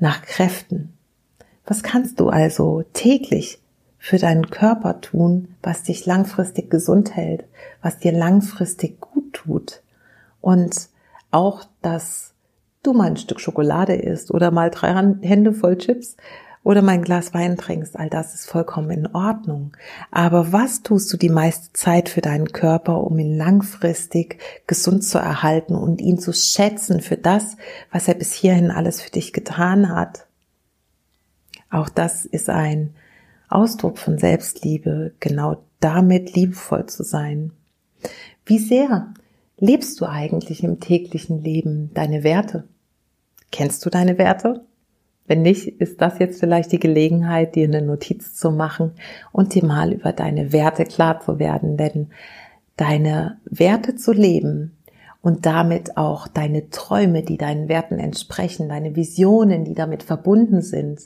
Nach 0.00 0.22
Kräften. 0.22 0.92
Was 1.64 1.84
kannst 1.84 2.18
du 2.18 2.30
also 2.30 2.82
täglich 2.92 3.60
für 3.98 4.18
deinen 4.18 4.50
Körper 4.50 5.00
tun, 5.00 5.54
was 5.62 5.84
dich 5.84 6.04
langfristig 6.04 6.68
gesund 6.68 7.14
hält, 7.14 7.44
was 7.80 8.00
dir 8.00 8.10
langfristig 8.10 9.00
gut 9.00 9.32
tut. 9.32 9.82
Und 10.40 10.88
auch, 11.30 11.62
dass 11.80 12.34
du 12.82 12.92
mal 12.92 13.06
ein 13.06 13.16
Stück 13.16 13.40
Schokolade 13.40 13.94
isst 13.94 14.32
oder 14.32 14.50
mal 14.50 14.70
drei 14.70 14.94
Hände 15.22 15.52
voll 15.52 15.78
Chips 15.78 16.16
oder 16.66 16.82
mein 16.82 17.02
Glas 17.02 17.32
Wein 17.32 17.56
trinkst, 17.56 17.96
all 17.96 18.10
das 18.10 18.34
ist 18.34 18.46
vollkommen 18.46 18.90
in 18.90 19.06
Ordnung. 19.14 19.76
Aber 20.10 20.50
was 20.50 20.82
tust 20.82 21.12
du 21.12 21.16
die 21.16 21.28
meiste 21.28 21.72
Zeit 21.74 22.08
für 22.08 22.22
deinen 22.22 22.50
Körper, 22.50 23.04
um 23.04 23.16
ihn 23.20 23.36
langfristig 23.36 24.40
gesund 24.66 25.04
zu 25.04 25.18
erhalten 25.18 25.76
und 25.76 26.00
ihn 26.00 26.18
zu 26.18 26.32
schätzen 26.32 27.02
für 27.02 27.16
das, 27.16 27.56
was 27.92 28.08
er 28.08 28.14
bis 28.14 28.32
hierhin 28.32 28.72
alles 28.72 29.00
für 29.00 29.12
dich 29.12 29.32
getan 29.32 29.94
hat? 29.94 30.26
Auch 31.70 31.88
das 31.88 32.24
ist 32.24 32.50
ein 32.50 32.96
Ausdruck 33.48 33.96
von 33.96 34.18
Selbstliebe, 34.18 35.14
genau 35.20 35.62
damit 35.78 36.34
liebevoll 36.34 36.86
zu 36.86 37.04
sein. 37.04 37.52
Wie 38.44 38.58
sehr 38.58 39.14
lebst 39.56 40.00
du 40.00 40.06
eigentlich 40.06 40.64
im 40.64 40.80
täglichen 40.80 41.44
Leben 41.44 41.94
deine 41.94 42.24
Werte? 42.24 42.64
Kennst 43.52 43.86
du 43.86 43.90
deine 43.90 44.18
Werte? 44.18 44.64
Wenn 45.26 45.42
nicht, 45.42 45.66
ist 45.66 46.00
das 46.00 46.18
jetzt 46.18 46.40
vielleicht 46.40 46.72
die 46.72 46.78
Gelegenheit, 46.78 47.54
dir 47.54 47.64
eine 47.64 47.82
Notiz 47.82 48.34
zu 48.34 48.50
machen 48.50 48.92
und 49.32 49.54
dir 49.54 49.64
mal 49.64 49.92
über 49.92 50.12
deine 50.12 50.52
Werte 50.52 50.84
klar 50.84 51.20
zu 51.20 51.38
werden, 51.38 51.76
denn 51.76 52.08
deine 52.76 53.38
Werte 53.44 53.96
zu 53.96 54.12
leben 54.12 54.76
und 55.22 55.44
damit 55.46 55.96
auch 55.96 56.28
deine 56.28 56.70
Träume, 56.70 57.22
die 57.22 57.36
deinen 57.38 57.68
Werten 57.68 57.98
entsprechen, 57.98 58.68
deine 58.68 58.94
Visionen, 58.94 59.64
die 59.64 59.74
damit 59.74 60.04
verbunden 60.04 60.62
sind, 60.62 61.00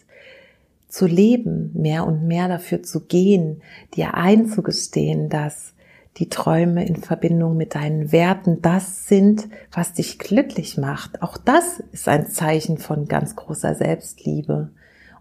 zu 0.88 1.06
leben, 1.06 1.70
mehr 1.74 2.06
und 2.06 2.26
mehr 2.26 2.48
dafür 2.48 2.82
zu 2.82 3.00
gehen, 3.06 3.62
dir 3.94 4.14
einzugestehen, 4.14 5.28
dass 5.28 5.72
die 6.16 6.28
Träume 6.28 6.86
in 6.86 6.96
Verbindung 6.96 7.56
mit 7.56 7.74
deinen 7.74 8.12
Werten 8.12 8.60
das 8.62 9.06
sind, 9.06 9.48
was 9.72 9.92
dich 9.92 10.18
glücklich 10.18 10.76
macht. 10.76 11.22
Auch 11.22 11.36
das 11.36 11.80
ist 11.92 12.08
ein 12.08 12.26
Zeichen 12.26 12.78
von 12.78 13.06
ganz 13.06 13.36
großer 13.36 13.74
Selbstliebe. 13.74 14.70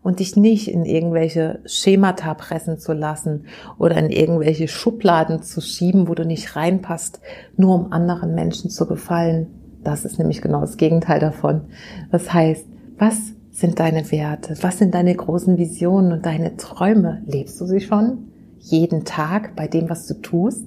Und 0.01 0.19
dich 0.19 0.37
nicht 0.37 0.69
in 0.69 0.85
irgendwelche 0.85 1.59
Schemata 1.65 2.33
pressen 2.33 2.79
zu 2.79 2.93
lassen 2.93 3.45
oder 3.77 3.97
in 3.97 4.09
irgendwelche 4.09 4.69
Schubladen 4.69 5.43
zu 5.43 5.59
schieben, 5.59 6.07
wo 6.07 6.15
du 6.15 6.25
nicht 6.25 6.55
reinpasst, 6.55 7.19
nur 7.57 7.75
um 7.75 7.91
anderen 7.91 8.33
Menschen 8.33 8.69
zu 8.69 8.87
gefallen. 8.87 9.47
Das 9.83 10.05
ist 10.05 10.17
nämlich 10.17 10.41
genau 10.41 10.61
das 10.61 10.77
Gegenteil 10.77 11.19
davon. 11.19 11.63
Das 12.11 12.33
heißt, 12.33 12.65
was 12.97 13.33
sind 13.51 13.79
deine 13.79 14.09
Werte? 14.09 14.55
Was 14.61 14.77
sind 14.77 14.93
deine 14.93 15.13
großen 15.13 15.57
Visionen 15.57 16.13
und 16.13 16.25
deine 16.25 16.55
Träume? 16.55 17.21
Lebst 17.25 17.59
du 17.59 17.65
sie 17.65 17.81
schon? 17.81 18.29
Jeden 18.59 19.03
Tag 19.03 19.55
bei 19.57 19.67
dem, 19.67 19.89
was 19.89 20.07
du 20.07 20.13
tust? 20.15 20.65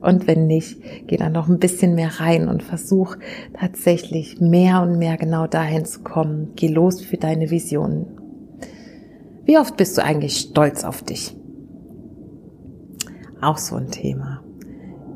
Und 0.00 0.26
wenn 0.26 0.46
nicht, 0.46 0.80
geh 1.06 1.16
dann 1.16 1.32
noch 1.32 1.48
ein 1.48 1.58
bisschen 1.58 1.94
mehr 1.94 2.20
rein 2.20 2.48
und 2.48 2.62
versuch 2.62 3.16
tatsächlich 3.58 4.40
mehr 4.40 4.82
und 4.82 4.98
mehr 4.98 5.18
genau 5.18 5.46
dahin 5.46 5.84
zu 5.84 6.00
kommen. 6.00 6.52
Geh 6.56 6.68
los 6.68 7.02
für 7.02 7.18
deine 7.18 7.50
Visionen. 7.50 8.06
Wie 9.44 9.58
oft 9.58 9.76
bist 9.76 9.98
du 9.98 10.04
eigentlich 10.04 10.38
stolz 10.38 10.84
auf 10.84 11.02
dich? 11.02 11.36
Auch 13.42 13.58
so 13.58 13.76
ein 13.76 13.90
Thema. 13.90 14.42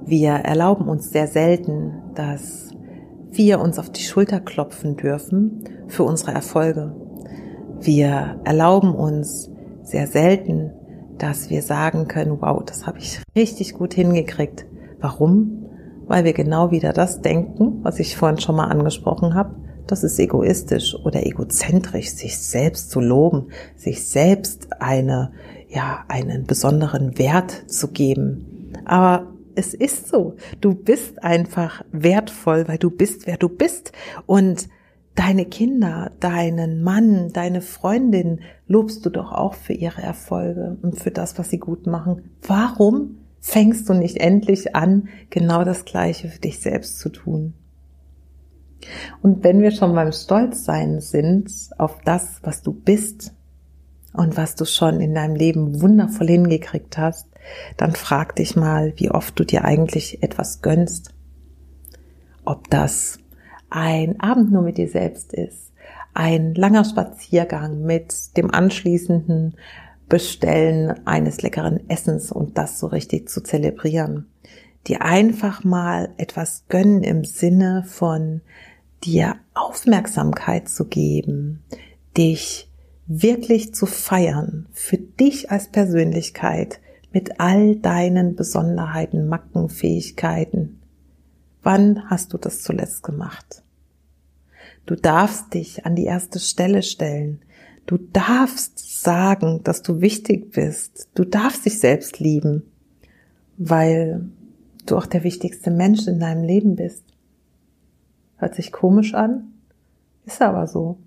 Wir 0.07 0.33
erlauben 0.33 0.89
uns 0.89 1.11
sehr 1.11 1.29
selten, 1.29 2.03
dass 2.15 2.71
wir 3.31 3.61
uns 3.61 3.79
auf 3.79 3.91
die 3.91 4.03
Schulter 4.03 4.41
klopfen 4.41 4.97
dürfen 4.97 5.65
für 5.89 6.05
unsere 6.05 6.33
Erfolge. 6.33 6.95
Wir 7.81 8.41
erlauben 8.45 8.95
uns 8.95 9.51
sehr 9.83 10.07
selten, 10.07 10.73
dass 11.19 11.49
wir 11.49 11.63
sagen 11.63 12.07
können, 12.09 12.41
wow, 12.41 12.63
das 12.65 12.87
habe 12.87 12.99
ich 12.99 13.21
richtig 13.35 13.75
gut 13.75 13.95
hingekriegt. 13.95 14.67
Warum? 15.05 15.67
Weil 16.07 16.25
wir 16.25 16.33
genau 16.33 16.71
wieder 16.71 16.95
das 16.95 17.21
denken, 17.21 17.81
was 17.83 18.01
ich 18.01 18.17
vorhin 18.17 18.41
schon 18.41 18.57
mal 18.57 18.69
angesprochen 18.69 19.35
habe. 19.35 19.55
Das 19.87 20.03
ist 20.03 20.19
egoistisch 20.19 20.95
oder 20.95 21.27
egozentrisch, 21.27 22.09
sich 22.09 22.39
selbst 22.39 22.91
zu 22.91 23.01
loben, 23.01 23.49
sich 23.77 24.09
selbst 24.09 24.69
eine, 24.81 25.33
ja, 25.69 26.07
einen 26.09 26.47
besonderen 26.47 27.19
Wert 27.19 27.71
zu 27.71 27.89
geben. 27.89 28.73
Aber 28.87 29.27
es 29.55 29.75
ist 29.75 30.09
so. 30.09 30.37
Du 30.63 30.75
bist 30.75 31.23
einfach 31.23 31.85
wertvoll, 31.93 32.67
weil 32.67 32.79
du 32.79 32.89
bist, 32.89 33.27
wer 33.27 33.37
du 33.37 33.51
bist. 33.51 33.93
Und 34.25 34.71
deine 35.17 35.45
Kinder, 35.45 36.13
deinen 36.19 36.83
Mann, 36.83 37.31
deine 37.31 37.61
Freundin 37.61 38.41
lobst 38.69 39.05
du 39.05 39.11
doch 39.11 39.33
auch 39.33 39.53
für 39.53 39.75
ihre 39.75 40.01
Erfolge 40.01 40.79
und 40.81 40.99
für 40.99 41.11
das, 41.11 41.39
was 41.39 41.51
sie 41.51 41.59
gut 41.59 41.87
machen. 41.87 42.31
Warum 42.41 43.19
fängst 43.45 43.91
du 43.91 43.93
nicht 43.93 44.17
endlich 44.17 44.75
an, 44.75 45.09
genau 45.29 45.65
das 45.65 45.85
Gleiche 45.85 46.29
für 46.29 46.41
dich 46.41 46.61
selbst 46.61 46.99
zu 46.99 47.11
tun? 47.11 47.53
Und 49.23 49.45
wenn 49.45 49.61
wir 49.61 49.71
schon 49.71 49.95
beim 49.95 50.13
Stolzsein 50.13 51.01
sind 51.01 51.53
auf 51.77 51.99
das, 52.07 52.41
was 52.43 52.63
du 52.63 52.73
bist 52.73 53.35
und 54.15 54.39
was 54.39 54.55
du 54.55 54.65
schon 54.65 54.99
in 55.01 55.15
deinem 55.15 55.37
Leben 55.37 55.83
wundervoll 55.83 56.29
hingekriegt 56.29 56.97
hast, 56.97 57.29
dann 57.77 57.93
frag 57.93 58.35
dich 58.37 58.57
mal, 58.57 58.95
wie 58.97 59.11
oft 59.11 59.39
du 59.39 59.45
dir 59.45 59.67
eigentlich 59.67 60.23
etwas 60.23 60.63
gönnst. 60.63 61.15
Ob 62.47 62.71
das 62.71 63.19
ein 63.69 64.21
Abend 64.21 64.53
nur 64.53 64.63
mit 64.63 64.79
dir 64.79 64.89
selbst 64.89 65.35
ist, 65.35 65.75
ein 66.15 66.55
langer 66.55 66.85
Spaziergang 66.85 67.83
mit 67.83 68.39
dem 68.39 68.51
anschließenden 68.51 69.57
Bestellen 70.09 71.07
eines 71.07 71.43
leckeren 71.43 71.89
Essens 71.89 72.31
und 72.31 72.59
das 72.59 72.79
so 72.79 72.87
richtig 72.87 73.29
zu 73.29 73.43
zelebrieren. 73.43 74.27
Dir 74.87 75.03
einfach 75.03 75.65
mal 75.65 76.11
etwas 76.19 76.65
gönnen 76.69 77.03
im 77.03 77.25
Sinne 77.25 77.85
von 77.87 78.43
dir 79.03 79.37
Aufmerksamkeit 79.55 80.69
zu 80.69 80.87
geben, 80.87 81.63
dich 82.17 82.71
wirklich 83.07 83.75
zu 83.75 83.87
feiern, 83.87 84.67
für 84.73 84.99
dich 84.99 85.51
als 85.51 85.69
Persönlichkeit 85.69 86.81
mit 87.13 87.41
all 87.41 87.77
deinen 87.77 88.35
Besonderheiten, 88.35 89.29
Macken, 89.29 89.69
Fähigkeiten. 89.69 90.81
Wann 91.63 92.11
hast 92.11 92.33
du 92.33 92.39
das 92.39 92.63
zuletzt 92.63 93.03
gemacht? 93.03 93.63
Du 94.87 94.97
darfst 94.97 95.55
dich 95.55 95.87
an 95.87 95.97
die 95.97 96.05
erste 96.05 96.39
Stelle 96.39 96.83
stellen. 96.83 97.41
Du 97.87 97.99
darfst 97.99 99.03
sagen, 99.03 99.61
dass 99.65 99.83
du 99.83 100.01
wichtig 100.01 100.53
bist. 100.53 101.09
Du 101.15 101.25
darfst 101.25 101.67
dich 101.67 101.79
selbst 101.79 102.19
lieben, 102.19 102.63
weil 103.57 104.27
du 104.87 104.97
auch 104.97 105.07
der 105.07 105.25
wichtigste 105.25 105.71
Mensch 105.71 106.07
in 106.07 106.19
deinem 106.19 106.45
Leben 106.45 106.77
bist. 106.77 107.05
Hört 108.37 108.55
sich 108.55 108.73
komisch 108.73 109.15
an, 109.15 109.53
ist 110.25 110.43
aber 110.43 110.67
so, 110.67 110.99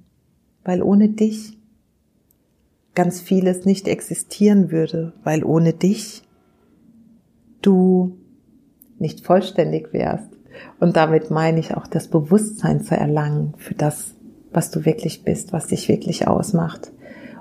weil 0.63 0.81
ohne 0.81 1.09
dich 1.09 1.57
ganz 2.95 3.21
vieles 3.21 3.65
nicht 3.65 3.87
existieren 3.87 4.71
würde, 4.71 5.13
weil 5.23 5.43
ohne 5.43 5.73
dich 5.73 6.23
du 7.61 8.17
nicht 8.99 9.25
vollständig 9.25 9.93
wärst. 9.93 10.29
Und 10.79 10.95
damit 10.95 11.29
meine 11.29 11.59
ich 11.59 11.75
auch 11.75 11.85
das 11.85 12.07
Bewusstsein 12.07 12.81
zu 12.81 12.95
erlangen 12.95 13.53
für 13.57 13.75
das, 13.75 14.15
was 14.51 14.71
du 14.71 14.85
wirklich 14.85 15.23
bist, 15.23 15.53
was 15.53 15.67
dich 15.67 15.89
wirklich 15.89 16.27
ausmacht. 16.27 16.91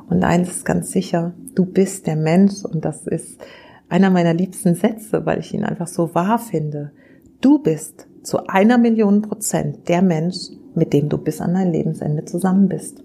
Und 0.08 0.22
eins 0.22 0.48
ist 0.48 0.64
ganz 0.64 0.90
sicher, 0.90 1.34
du 1.54 1.64
bist 1.64 2.06
der 2.06 2.16
Mensch 2.16 2.64
und 2.64 2.84
das 2.84 3.06
ist 3.06 3.40
einer 3.88 4.10
meiner 4.10 4.34
liebsten 4.34 4.74
Sätze, 4.74 5.26
weil 5.26 5.40
ich 5.40 5.54
ihn 5.54 5.64
einfach 5.64 5.86
so 5.86 6.14
wahr 6.14 6.38
finde. 6.38 6.92
Du 7.40 7.58
bist 7.58 8.06
zu 8.22 8.46
einer 8.48 8.78
Million 8.78 9.22
Prozent 9.22 9.88
der 9.88 10.02
Mensch, 10.02 10.36
mit 10.74 10.92
dem 10.92 11.08
du 11.08 11.18
bis 11.18 11.40
an 11.40 11.54
dein 11.54 11.72
Lebensende 11.72 12.24
zusammen 12.24 12.68
bist. 12.68 13.02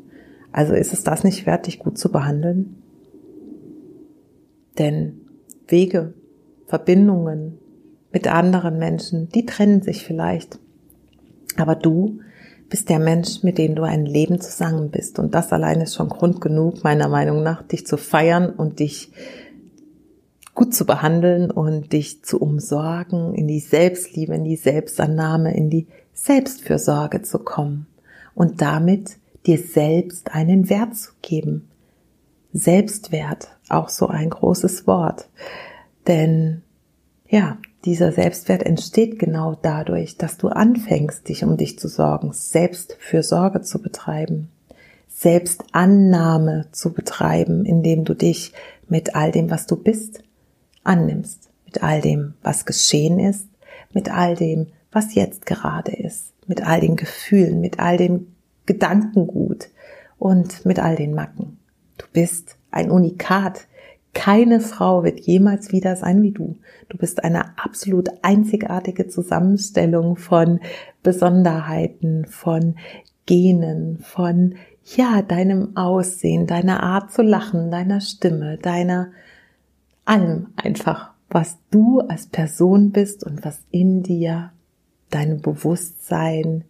Also 0.52 0.74
ist 0.74 0.94
es 0.94 1.04
das 1.04 1.24
nicht 1.24 1.46
wert, 1.46 1.68
dich 1.68 1.80
gut 1.80 1.98
zu 1.98 2.12
behandeln? 2.12 2.78
Denn 4.78 5.22
Wege, 5.68 6.14
Verbindungen 6.66 7.60
mit 8.12 8.28
anderen 8.28 8.78
Menschen, 8.78 9.30
die 9.30 9.46
trennen 9.46 9.82
sich 9.82 10.04
vielleicht. 10.04 10.60
Aber 11.58 11.76
du 11.76 12.20
bist 12.72 12.90
der 12.90 13.00
Mensch, 13.00 13.44
mit 13.44 13.58
dem 13.58 13.76
du 13.76 13.84
ein 13.84 14.06
Leben 14.06 14.40
zusammen 14.40 14.90
bist. 14.90 15.20
Und 15.20 15.36
das 15.36 15.52
allein 15.52 15.82
ist 15.82 15.94
schon 15.94 16.08
Grund 16.08 16.40
genug, 16.40 16.86
meiner 16.86 17.10
Meinung 17.10 17.44
nach, 17.44 17.62
dich 17.64 17.86
zu 17.86 17.98
feiern 17.98 18.50
und 18.50 18.80
dich 18.80 19.12
gut 20.56 20.74
zu 20.74 20.86
behandeln 20.86 21.52
und 21.52 21.92
dich 21.92 22.24
zu 22.24 22.40
umsorgen, 22.40 23.36
in 23.36 23.48
die 23.48 23.60
Selbstliebe, 23.60 24.34
in 24.34 24.46
die 24.46 24.56
Selbstannahme, 24.56 25.54
in 25.54 25.70
die 25.70 25.88
Selbstfürsorge 26.14 27.22
zu 27.22 27.40
kommen 27.40 27.88
und 28.36 28.62
damit 28.62 29.18
dir 29.46 29.58
selbst 29.58 30.34
einen 30.34 30.70
Wert 30.70 30.96
zu 30.96 31.12
geben. 31.22 31.68
Selbstwert, 32.54 33.50
auch 33.68 33.90
so 33.90 34.08
ein 34.08 34.30
großes 34.30 34.88
Wort. 34.88 35.28
Denn 36.08 36.62
ja, 37.28 37.58
dieser 37.86 38.12
Selbstwert 38.12 38.63
entsteht 38.63 39.17
genau 39.17 39.58
dadurch, 39.60 40.17
dass 40.17 40.38
du 40.38 40.50
anfängst, 40.50 41.28
dich 41.28 41.44
um 41.44 41.58
dich 41.58 41.80
zu 41.80 41.88
sorgen, 41.88 42.32
Selbstfürsorge 42.34 43.62
zu 43.62 43.82
betreiben, 43.82 44.50
Selbstannahme 45.08 46.67
zu 46.72 46.94
betreiben, 46.94 47.65
indem 47.65 48.06
du 48.06 48.13
dich 48.13 48.54
mit 48.88 49.15
all 49.15 49.32
dem, 49.32 49.50
was 49.50 49.65
du 49.67 49.76
bist, 49.76 50.24
annimmst, 50.84 51.50
mit 51.65 51.84
all 51.84 52.02
dem, 52.02 52.36
was 52.41 52.65
geschehen 52.65 53.20
ist, 53.20 53.48
mit 53.94 54.10
all 54.10 54.36
dem, 54.36 54.67
was 54.91 55.15
jetzt 55.15 55.46
gerade 55.46 55.91
ist, 55.91 56.34
mit 56.48 56.65
all 56.65 56.82
den 56.82 56.96
Gefühlen, 56.96 57.62
mit 57.62 57.80
all 57.80 57.98
dem 57.98 58.36
Gedankengut 58.65 59.70
und 60.17 60.65
mit 60.65 60.80
all 60.80 60.96
den 60.96 61.13
Macken. 61.13 61.58
Du 61.98 62.06
bist 62.12 62.58
ein 62.72 62.91
Unikat. 62.91 63.67
Keine 64.13 64.60
Frau 64.60 65.04
wird 65.04 65.21
jemals 65.21 65.71
wieder 65.71 65.95
sein 65.95 66.21
wie 66.21 66.32
du. 66.32 66.58
Du 66.89 66.97
bist 66.97 67.24
eine 67.24 67.58
absolut 67.58 68.10
einzigartige 68.24 69.08
Zusammenstellung 69.08 70.17
von 70.17 70.60
Besonderheiten, 71.02 72.26
von 72.26 72.76
Genen, 73.26 74.00
von 74.00 74.56
ja, 74.84 75.21
deinem 75.21 75.78
Aussehen, 75.78 76.47
deiner 76.47 76.84
Art 76.84 77.12
zu 77.12 77.21
lachen, 77.21 77.71
deiner 77.71 78.02
Stimme, 78.02 78.58
deiner 78.58 79.12
allem 80.04 80.47
einfach, 80.58 81.12
was 81.30 81.58
du 81.69 82.02
als 82.02 82.28
Person 82.28 82.91
bist 82.91 83.24
und 83.24 83.45
was 83.45 83.62
in 83.71 84.04
dir, 84.04 84.52
deinem 85.10 85.41
Bewusstsein, 85.41 86.65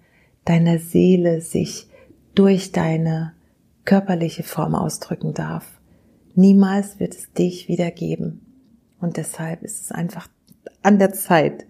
deiner 0.45 0.77
Seele 0.77 1.41
sich 1.41 1.88
durch 2.36 2.71
deine 2.71 3.34
körperliche 3.86 4.43
Form 4.43 4.75
ausdrücken 4.75 5.34
darf. 5.34 5.81
Niemals 6.36 7.00
wird 7.00 7.15
es 7.15 7.32
dich 7.34 7.67
wieder 7.67 7.91
geben. 7.91 8.41
Und 9.00 9.17
deshalb 9.17 9.63
ist 9.63 9.82
es 9.82 9.91
einfach 9.91 10.28
an 10.84 11.00
der 11.00 11.13
Zeit, 11.13 11.65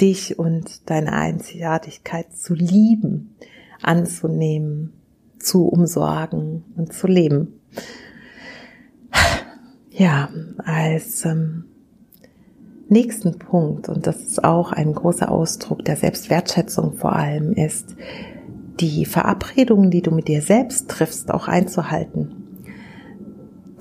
dich 0.00 0.38
und 0.38 0.90
deine 0.90 1.12
Einzigartigkeit 1.12 2.34
zu 2.34 2.54
lieben, 2.54 3.36
anzunehmen, 3.82 4.92
zu 5.38 5.66
umsorgen 5.66 6.64
und 6.76 6.92
zu 6.92 7.06
leben. 7.06 7.60
Ja, 9.90 10.30
als 10.58 11.24
ähm, 11.24 11.64
nächsten 12.88 13.38
Punkt, 13.38 13.88
und 13.88 14.06
das 14.06 14.20
ist 14.22 14.42
auch 14.42 14.72
ein 14.72 14.94
großer 14.94 15.30
Ausdruck 15.30 15.84
der 15.84 15.96
Selbstwertschätzung 15.96 16.94
vor 16.94 17.14
allem, 17.14 17.52
ist, 17.52 17.94
die 18.80 19.04
Verabredungen, 19.04 19.90
die 19.90 20.02
du 20.02 20.10
mit 20.10 20.28
dir 20.28 20.42
selbst 20.42 20.88
triffst, 20.88 21.30
auch 21.30 21.46
einzuhalten. 21.46 22.41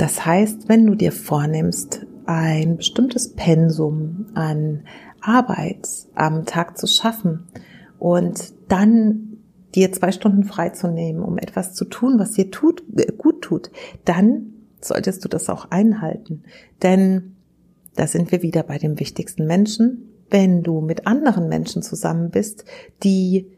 Das 0.01 0.25
heißt, 0.25 0.67
wenn 0.67 0.87
du 0.87 0.95
dir 0.95 1.11
vornimmst, 1.11 2.07
ein 2.25 2.77
bestimmtes 2.77 3.35
Pensum 3.35 4.25
an 4.33 4.81
Arbeit 5.21 5.87
am 6.15 6.47
Tag 6.47 6.75
zu 6.79 6.87
schaffen 6.87 7.45
und 7.99 8.51
dann 8.67 9.37
dir 9.75 9.91
zwei 9.91 10.11
Stunden 10.11 10.43
freizunehmen, 10.43 11.21
um 11.21 11.37
etwas 11.37 11.75
zu 11.75 11.85
tun, 11.85 12.17
was 12.17 12.31
dir 12.31 12.49
tut, 12.49 12.83
äh, 12.97 13.11
gut 13.15 13.43
tut, 13.43 13.69
dann 14.03 14.53
solltest 14.81 15.23
du 15.23 15.29
das 15.29 15.51
auch 15.51 15.69
einhalten. 15.69 16.45
Denn 16.81 17.35
da 17.95 18.07
sind 18.07 18.31
wir 18.31 18.41
wieder 18.41 18.63
bei 18.63 18.79
dem 18.79 18.99
wichtigsten 18.99 19.45
Menschen. 19.45 20.09
Wenn 20.31 20.63
du 20.63 20.81
mit 20.81 21.05
anderen 21.05 21.47
Menschen 21.47 21.83
zusammen 21.83 22.31
bist, 22.31 22.65
die 23.03 23.51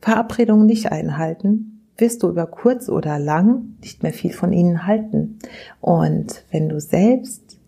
Verabredungen 0.00 0.66
nicht 0.66 0.90
einhalten, 0.90 1.75
wirst 1.98 2.22
du 2.22 2.28
über 2.28 2.46
kurz 2.46 2.88
oder 2.88 3.18
lang 3.18 3.76
nicht 3.80 4.02
mehr 4.02 4.12
viel 4.12 4.32
von 4.32 4.52
ihnen 4.52 4.86
halten. 4.86 5.38
Und 5.80 6.44
wenn 6.50 6.68
du 6.68 6.80
selbst 6.80 7.58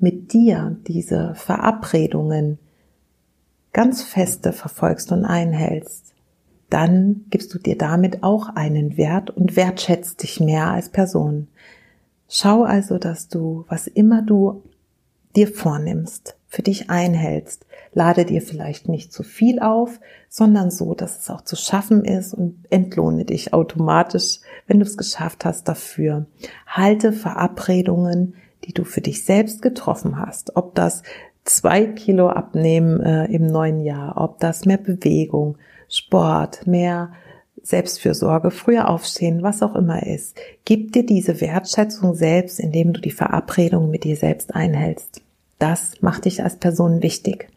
mit 0.00 0.32
dir 0.32 0.76
diese 0.86 1.34
Verabredungen 1.34 2.58
ganz 3.72 4.02
feste 4.02 4.52
verfolgst 4.52 5.12
und 5.12 5.24
einhältst, 5.24 6.14
dann 6.70 7.24
gibst 7.30 7.52
du 7.54 7.58
dir 7.58 7.76
damit 7.76 8.22
auch 8.22 8.48
einen 8.50 8.96
Wert 8.96 9.30
und 9.30 9.56
wertschätzt 9.56 10.22
dich 10.22 10.40
mehr 10.40 10.68
als 10.68 10.90
Person. 10.90 11.48
Schau 12.28 12.62
also, 12.62 12.98
dass 12.98 13.28
du, 13.28 13.64
was 13.68 13.86
immer 13.86 14.22
du 14.22 14.62
dir 15.34 15.48
vornimmst, 15.48 16.37
für 16.48 16.62
dich 16.62 16.90
einhältst. 16.90 17.66
Lade 17.92 18.24
dir 18.24 18.42
vielleicht 18.42 18.88
nicht 18.88 19.12
zu 19.12 19.22
viel 19.22 19.60
auf, 19.60 20.00
sondern 20.28 20.70
so, 20.70 20.94
dass 20.94 21.20
es 21.20 21.30
auch 21.30 21.42
zu 21.42 21.56
schaffen 21.56 22.04
ist 22.04 22.34
und 22.34 22.64
entlohne 22.70 23.24
dich 23.24 23.52
automatisch, 23.52 24.40
wenn 24.66 24.80
du 24.80 24.86
es 24.86 24.96
geschafft 24.96 25.44
hast 25.44 25.68
dafür. 25.68 26.26
Halte 26.66 27.12
Verabredungen, 27.12 28.34
die 28.64 28.72
du 28.72 28.84
für 28.84 29.00
dich 29.00 29.24
selbst 29.24 29.62
getroffen 29.62 30.18
hast. 30.18 30.56
Ob 30.56 30.74
das 30.74 31.02
zwei 31.44 31.84
Kilo 31.86 32.28
abnehmen 32.28 33.00
äh, 33.00 33.26
im 33.26 33.46
neuen 33.46 33.80
Jahr, 33.80 34.20
ob 34.20 34.40
das 34.40 34.64
mehr 34.64 34.78
Bewegung, 34.78 35.56
Sport, 35.88 36.66
mehr 36.66 37.12
Selbstfürsorge, 37.62 38.50
früher 38.50 38.88
aufstehen, 38.88 39.42
was 39.42 39.62
auch 39.62 39.74
immer 39.74 40.06
ist. 40.06 40.36
Gib 40.64 40.92
dir 40.92 41.04
diese 41.04 41.40
Wertschätzung 41.40 42.14
selbst, 42.14 42.60
indem 42.60 42.92
du 42.92 43.00
die 43.00 43.10
Verabredung 43.10 43.90
mit 43.90 44.04
dir 44.04 44.16
selbst 44.16 44.54
einhältst. 44.54 45.22
Das 45.58 46.00
macht 46.00 46.24
dich 46.24 46.42
als 46.42 46.56
Person 46.56 47.02
wichtig. 47.02 47.48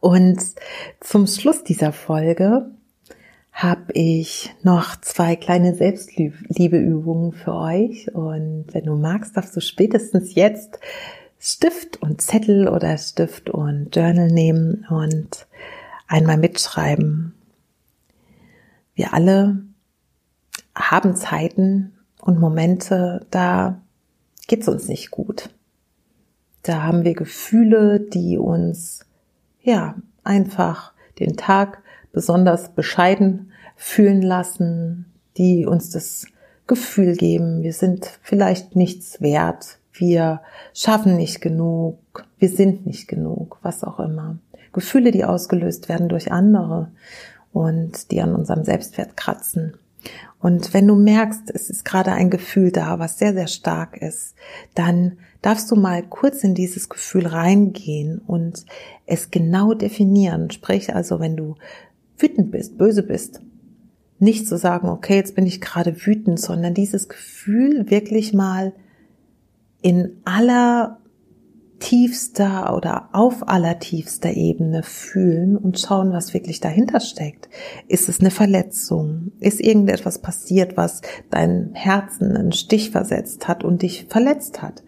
Und 0.00 0.40
zum 1.00 1.26
Schluss 1.26 1.64
dieser 1.64 1.92
Folge 1.92 2.70
habe 3.52 3.92
ich 3.94 4.54
noch 4.62 5.00
zwei 5.00 5.34
kleine 5.34 5.74
Selbstliebeübungen 5.74 7.32
für 7.32 7.54
euch. 7.54 8.14
Und 8.14 8.66
wenn 8.72 8.84
du 8.84 8.96
magst, 8.96 9.36
darfst 9.36 9.56
du 9.56 9.60
spätestens 9.60 10.34
jetzt 10.34 10.78
Stift 11.38 12.02
und 12.02 12.20
Zettel 12.20 12.68
oder 12.68 12.96
Stift 12.98 13.48
und 13.50 13.94
Journal 13.96 14.28
nehmen 14.28 14.86
und 14.90 15.46
einmal 16.06 16.36
mitschreiben. 16.36 17.34
Wir 18.94 19.14
alle 19.14 19.62
haben 20.74 21.16
Zeiten 21.16 21.92
und 22.20 22.38
Momente, 22.38 23.26
da 23.30 23.80
geht's 24.48 24.68
uns 24.68 24.88
nicht 24.88 25.10
gut. 25.10 25.50
Da 26.66 26.82
haben 26.82 27.04
wir 27.04 27.14
Gefühle, 27.14 28.00
die 28.00 28.38
uns, 28.38 29.06
ja, 29.62 29.94
einfach 30.24 30.92
den 31.20 31.36
Tag 31.36 31.80
besonders 32.12 32.70
bescheiden 32.70 33.52
fühlen 33.76 34.20
lassen, 34.20 35.06
die 35.36 35.64
uns 35.64 35.90
das 35.90 36.26
Gefühl 36.66 37.14
geben, 37.14 37.62
wir 37.62 37.72
sind 37.72 38.18
vielleicht 38.20 38.74
nichts 38.74 39.20
wert, 39.20 39.78
wir 39.92 40.40
schaffen 40.74 41.14
nicht 41.14 41.40
genug, 41.40 41.98
wir 42.40 42.48
sind 42.48 42.84
nicht 42.84 43.06
genug, 43.06 43.60
was 43.62 43.84
auch 43.84 44.00
immer. 44.00 44.38
Gefühle, 44.72 45.12
die 45.12 45.24
ausgelöst 45.24 45.88
werden 45.88 46.08
durch 46.08 46.32
andere 46.32 46.90
und 47.52 48.10
die 48.10 48.20
an 48.20 48.34
unserem 48.34 48.64
Selbstwert 48.64 49.16
kratzen. 49.16 49.74
Und 50.38 50.74
wenn 50.74 50.86
du 50.86 50.94
merkst, 50.94 51.50
es 51.52 51.70
ist 51.70 51.84
gerade 51.84 52.12
ein 52.12 52.30
Gefühl 52.30 52.70
da, 52.70 52.98
was 52.98 53.18
sehr, 53.18 53.32
sehr 53.32 53.46
stark 53.46 53.96
ist, 54.00 54.34
dann 54.74 55.18
darfst 55.42 55.70
du 55.70 55.76
mal 55.76 56.02
kurz 56.02 56.44
in 56.44 56.54
dieses 56.54 56.88
Gefühl 56.88 57.26
reingehen 57.26 58.20
und 58.26 58.64
es 59.06 59.30
genau 59.30 59.74
definieren. 59.74 60.50
Sprich 60.50 60.94
also, 60.94 61.20
wenn 61.20 61.36
du 61.36 61.56
wütend 62.18 62.50
bist, 62.50 62.78
böse 62.78 63.02
bist, 63.02 63.40
nicht 64.18 64.46
zu 64.46 64.56
sagen, 64.56 64.88
okay, 64.88 65.16
jetzt 65.16 65.34
bin 65.34 65.46
ich 65.46 65.60
gerade 65.60 66.06
wütend, 66.06 66.40
sondern 66.40 66.74
dieses 66.74 67.08
Gefühl 67.08 67.90
wirklich 67.90 68.32
mal 68.32 68.72
in 69.82 70.20
aller 70.24 70.98
tiefster 71.78 72.74
oder 72.74 73.10
auf 73.12 73.48
allertiefster 73.48 74.30
Ebene 74.30 74.82
fühlen 74.82 75.56
und 75.56 75.78
schauen, 75.78 76.12
was 76.12 76.32
wirklich 76.32 76.60
dahinter 76.60 77.00
steckt. 77.00 77.48
Ist 77.88 78.08
es 78.08 78.20
eine 78.20 78.30
Verletzung? 78.30 79.32
Ist 79.40 79.60
irgendetwas 79.60 80.20
passiert, 80.20 80.76
was 80.76 81.02
dein 81.30 81.70
Herzen 81.74 82.36
einen 82.36 82.52
Stich 82.52 82.90
versetzt 82.90 83.48
hat 83.48 83.64
und 83.64 83.82
dich 83.82 84.06
verletzt 84.08 84.62
hat? 84.62 84.82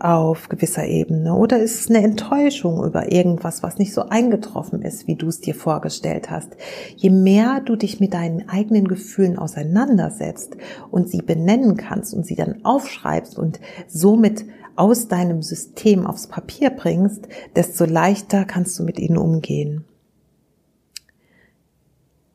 auf 0.00 0.48
gewisser 0.48 0.86
Ebene? 0.86 1.34
Oder 1.34 1.58
ist 1.58 1.78
es 1.78 1.90
eine 1.90 2.04
Enttäuschung 2.04 2.82
über 2.84 3.12
irgendwas, 3.12 3.62
was 3.62 3.78
nicht 3.78 3.92
so 3.92 4.08
eingetroffen 4.08 4.82
ist, 4.82 5.06
wie 5.06 5.14
du 5.14 5.28
es 5.28 5.40
dir 5.40 5.54
vorgestellt 5.54 6.30
hast? 6.30 6.56
Je 6.96 7.10
mehr 7.10 7.60
du 7.60 7.76
dich 7.76 8.00
mit 8.00 8.14
deinen 8.14 8.48
eigenen 8.48 8.88
Gefühlen 8.88 9.38
auseinandersetzt 9.38 10.56
und 10.90 11.08
sie 11.08 11.22
benennen 11.22 11.76
kannst 11.76 12.14
und 12.14 12.26
sie 12.26 12.34
dann 12.34 12.64
aufschreibst 12.64 13.38
und 13.38 13.60
somit 13.86 14.46
aus 14.76 15.08
deinem 15.08 15.42
System 15.42 16.06
aufs 16.06 16.26
Papier 16.26 16.70
bringst, 16.70 17.28
desto 17.56 17.84
leichter 17.84 18.44
kannst 18.44 18.78
du 18.78 18.82
mit 18.82 18.98
ihnen 18.98 19.18
umgehen. 19.18 19.84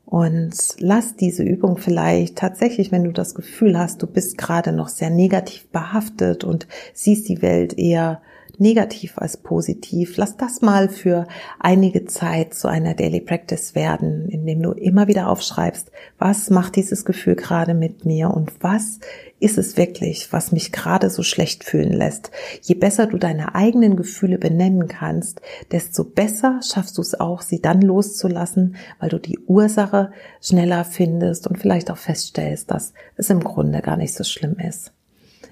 Und 0.05 0.55
lass 0.77 1.15
diese 1.15 1.43
Übung 1.43 1.77
vielleicht 1.77 2.37
tatsächlich, 2.37 2.91
wenn 2.91 3.03
du 3.03 3.11
das 3.11 3.35
Gefühl 3.35 3.77
hast, 3.77 4.01
du 4.01 4.07
bist 4.07 4.37
gerade 4.37 4.71
noch 4.71 4.87
sehr 4.87 5.09
negativ 5.09 5.67
behaftet 5.69 6.43
und 6.43 6.67
siehst 6.93 7.27
die 7.27 7.41
Welt 7.41 7.77
eher 7.77 8.21
negativ 8.57 9.17
als 9.17 9.37
positiv. 9.37 10.17
Lass 10.17 10.37
das 10.37 10.61
mal 10.61 10.89
für 10.89 11.27
einige 11.59 12.05
Zeit 12.05 12.53
zu 12.53 12.67
einer 12.67 12.93
Daily 12.93 13.19
Practice 13.19 13.75
werden, 13.75 14.29
indem 14.29 14.61
du 14.61 14.71
immer 14.71 15.07
wieder 15.07 15.29
aufschreibst, 15.29 15.91
was 16.17 16.49
macht 16.49 16.75
dieses 16.75 17.05
Gefühl 17.05 17.35
gerade 17.35 17.73
mit 17.73 18.05
mir 18.05 18.31
und 18.31 18.51
was 18.61 18.99
ist 19.45 19.59
es 19.59 19.77
wirklich, 19.77 20.33
was 20.33 20.51
mich 20.51 20.71
gerade 20.71 21.11
so 21.11 21.21
schlecht 21.21 21.63
fühlen 21.63 21.93
lässt. 21.93 22.31
Je 22.63 22.73
besser 22.73 23.05
du 23.05 23.19
deine 23.19 23.53
eigenen 23.53 23.95
Gefühle 23.95 24.39
benennen 24.39 24.87
kannst, 24.87 25.39
desto 25.71 26.03
besser 26.03 26.61
schaffst 26.63 26.97
du 26.97 27.01
es 27.03 27.19
auch, 27.19 27.43
sie 27.43 27.61
dann 27.61 27.83
loszulassen, 27.83 28.75
weil 28.99 29.09
du 29.09 29.19
die 29.19 29.37
Ursache 29.45 30.11
schneller 30.41 30.83
findest 30.83 31.45
und 31.45 31.59
vielleicht 31.59 31.91
auch 31.91 31.97
feststellst, 31.97 32.71
dass 32.71 32.93
es 33.17 33.29
im 33.29 33.43
Grunde 33.43 33.81
gar 33.81 33.97
nicht 33.97 34.15
so 34.15 34.23
schlimm 34.23 34.57
ist. 34.57 34.91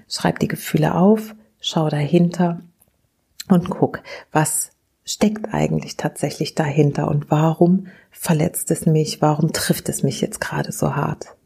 Schreib 0.08 0.40
die 0.40 0.48
Gefühle 0.48 0.96
auf, 0.96 1.36
schau 1.60 1.88
dahinter 1.88 2.62
und 3.48 3.70
guck, 3.70 4.02
was 4.32 4.72
steckt 5.04 5.54
eigentlich 5.54 5.96
tatsächlich 5.96 6.56
dahinter 6.56 7.06
und 7.06 7.30
warum 7.30 7.86
verletzt 8.10 8.72
es 8.72 8.86
mich, 8.86 9.22
warum 9.22 9.52
trifft 9.52 9.88
es 9.88 10.02
mich 10.02 10.20
jetzt 10.20 10.40
gerade 10.40 10.72
so 10.72 10.96
hart. 10.96 11.36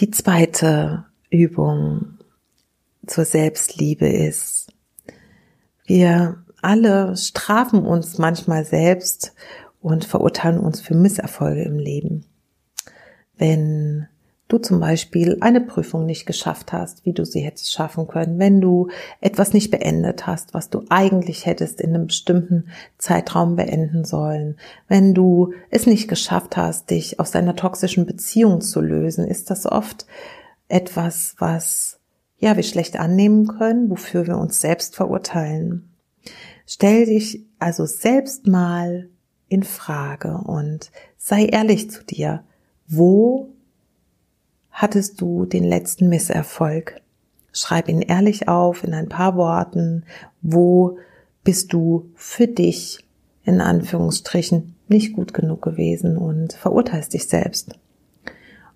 Die 0.00 0.10
zweite 0.10 1.04
Übung 1.30 2.18
zur 3.06 3.24
Selbstliebe 3.24 4.08
ist, 4.08 4.72
wir 5.84 6.44
alle 6.62 7.16
strafen 7.16 7.84
uns 7.84 8.18
manchmal 8.18 8.64
selbst 8.64 9.34
und 9.80 10.04
verurteilen 10.04 10.58
uns 10.58 10.80
für 10.80 10.94
Misserfolge 10.94 11.62
im 11.62 11.78
Leben. 11.78 12.24
Wenn 13.36 14.08
du 14.48 14.58
zum 14.58 14.80
Beispiel 14.80 15.38
eine 15.40 15.60
Prüfung 15.60 16.06
nicht 16.06 16.26
geschafft 16.26 16.72
hast, 16.72 17.04
wie 17.04 17.12
du 17.12 17.24
sie 17.24 17.40
hättest 17.40 17.72
schaffen 17.72 18.06
können, 18.06 18.38
wenn 18.38 18.60
du 18.60 18.88
etwas 19.20 19.52
nicht 19.52 19.70
beendet 19.70 20.26
hast, 20.26 20.54
was 20.54 20.70
du 20.70 20.84
eigentlich 20.88 21.46
hättest 21.46 21.80
in 21.80 21.94
einem 21.94 22.06
bestimmten 22.06 22.68
Zeitraum 22.98 23.56
beenden 23.56 24.04
sollen, 24.04 24.56
wenn 24.88 25.14
du 25.14 25.52
es 25.70 25.86
nicht 25.86 26.08
geschafft 26.08 26.56
hast, 26.56 26.90
dich 26.90 27.18
aus 27.18 27.32
deiner 27.32 27.56
toxischen 27.56 28.06
Beziehung 28.06 28.60
zu 28.60 28.80
lösen, 28.80 29.26
ist 29.26 29.50
das 29.50 29.66
oft 29.66 30.06
etwas, 30.68 31.34
was 31.38 31.98
ja 32.38 32.56
wir 32.56 32.62
schlecht 32.62 32.98
annehmen 32.98 33.46
können, 33.46 33.90
wofür 33.90 34.26
wir 34.26 34.36
uns 34.36 34.60
selbst 34.60 34.96
verurteilen. 34.96 35.90
Stell 36.66 37.06
dich 37.06 37.44
also 37.58 37.86
selbst 37.86 38.46
mal 38.46 39.08
in 39.48 39.62
Frage 39.62 40.38
und 40.38 40.90
sei 41.16 41.46
ehrlich 41.46 41.90
zu 41.90 42.04
dir. 42.04 42.42
Wo 42.88 43.50
hattest 44.70 45.20
du 45.20 45.46
den 45.46 45.64
letzten 45.64 46.08
Misserfolg? 46.08 47.00
Schreib 47.52 47.88
ihn 47.88 48.02
ehrlich 48.02 48.48
auf 48.48 48.84
in 48.84 48.92
ein 48.92 49.08
paar 49.08 49.36
Worten. 49.36 50.04
Wo 50.42 50.98
bist 51.44 51.72
du 51.72 52.10
für 52.14 52.48
dich 52.48 52.98
in 53.44 53.60
Anführungsstrichen 53.60 54.74
nicht 54.88 55.14
gut 55.14 55.32
genug 55.32 55.62
gewesen 55.62 56.16
und 56.16 56.52
verurteilst 56.52 57.14
dich 57.14 57.28
selbst? 57.28 57.78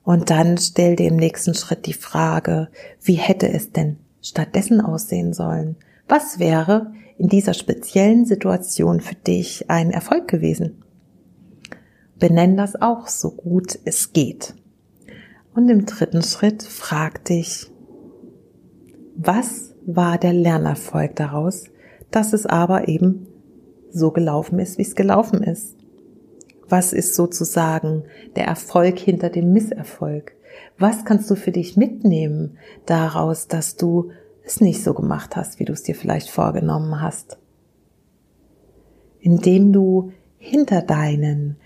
Und 0.03 0.31
dann 0.31 0.59
stell 0.59 0.97
dir 0.97 1.09
im 1.09 1.17
nächsten 1.17 1.55
Schritt 1.55 1.87
die 1.87 1.93
Frage, 1.93 2.69
wie 3.03 3.15
hätte 3.15 3.49
es 3.49 3.73
denn 3.73 3.99
stattdessen 4.23 4.81
aussehen 4.81 5.33
sollen? 5.33 5.77
Was 6.09 6.39
wäre 6.39 6.93
in 7.19 7.29
dieser 7.29 7.55
speziellen 7.55 8.25
Situation 8.25 9.01
für 9.01 9.15
dich 9.15 9.71
ein 9.71 9.91
Erfolg 9.91 10.27
gewesen? 10.27 10.83
Benenn 12.19 12.57
das 12.57 12.81
auch 12.81 13.09
so 13.09 13.31
gut 13.31 13.79
es 13.85 14.13
geht. 14.13 14.55
Und 15.55 15.69
im 15.69 15.87
dritten 15.87 16.23
Schritt 16.23 16.63
frag 16.63 17.25
dich, 17.25 17.71
was 19.17 19.75
war 19.85 20.19
der 20.19 20.33
Lernerfolg 20.33 21.17
daraus, 21.17 21.65
dass 22.11 22.33
es 22.33 22.47
aber 22.47 22.89
eben 22.89 23.27
so 23.91 24.11
gelaufen 24.11 24.59
ist, 24.59 24.79
wie 24.79 24.83
es 24.83 24.95
gelaufen 24.95 25.43
ist? 25.43 25.77
Was 26.71 26.93
ist 26.93 27.17
sozusagen 27.17 28.05
der 28.37 28.47
Erfolg 28.47 28.99
hinter 28.99 29.29
dem 29.29 29.53
Misserfolg? 29.53 30.33
Was 30.79 31.05
kannst 31.05 31.29
du 31.31 31.35
für 31.35 31.51
dich 31.51 31.77
mitnehmen 31.77 32.59
daraus, 32.87 33.49
dass 33.49 33.77
du 33.77 34.13
es 34.45 34.61
nicht 34.61 34.83
so 34.83 34.95
gemacht 34.95 35.35
hast, 35.35 35.59
wie 35.59 35.65
du 35.65 35.73
es 35.73 35.83
dir 35.83 35.97
vielleicht 35.97 36.31
vorgenommen 36.31 37.03
hast? 37.03 37.39
Indem 39.19 39.73
du 39.73 40.13
hinter 40.39 40.81
deinen 40.81 41.57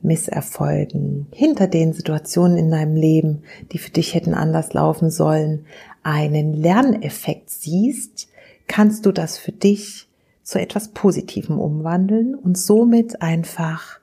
Misserfolgen, 0.00 1.26
hinter 1.32 1.66
den 1.66 1.92
Situationen 1.92 2.56
in 2.56 2.70
deinem 2.70 2.94
Leben, 2.94 3.42
die 3.72 3.78
für 3.78 3.90
dich 3.90 4.14
hätten 4.14 4.34
anders 4.34 4.72
laufen 4.72 5.10
sollen, 5.10 5.66
einen 6.04 6.54
Lerneffekt 6.54 7.50
siehst, 7.50 8.28
kannst 8.68 9.04
du 9.04 9.10
das 9.10 9.36
für 9.36 9.52
dich 9.52 10.08
zu 10.44 10.60
etwas 10.60 10.88
Positivem 10.88 11.58
umwandeln 11.58 12.36
und 12.36 12.56
somit 12.56 13.20
einfach, 13.20 13.98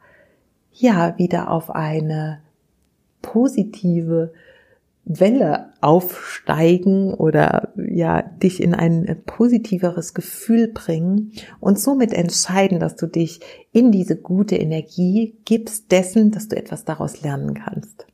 ja, 0.77 1.17
wieder 1.17 1.49
auf 1.49 1.69
eine 1.69 2.41
positive 3.21 4.33
Welle 5.05 5.71
aufsteigen 5.81 7.13
oder 7.13 7.73
ja, 7.77 8.23
dich 8.23 8.61
in 8.61 8.73
ein 8.73 9.21
positiveres 9.25 10.13
Gefühl 10.13 10.67
bringen 10.67 11.31
und 11.59 11.79
somit 11.79 12.11
entscheiden, 12.11 12.79
dass 12.79 12.95
du 12.95 13.05
dich 13.07 13.39
in 13.71 13.91
diese 13.91 14.15
gute 14.15 14.55
Energie 14.55 15.37
gibst 15.45 15.91
dessen, 15.91 16.31
dass 16.31 16.47
du 16.47 16.57
etwas 16.57 16.85
daraus 16.85 17.21
lernen 17.21 17.53
kannst. 17.53 18.07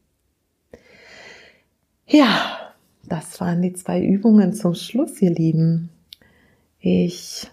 Ja, 2.05 2.73
das 3.07 3.39
waren 3.39 3.61
die 3.61 3.73
zwei 3.73 4.01
Übungen 4.01 4.53
zum 4.53 4.75
Schluss, 4.75 5.21
ihr 5.21 5.31
Lieben. 5.31 5.89
Ich 6.79 7.49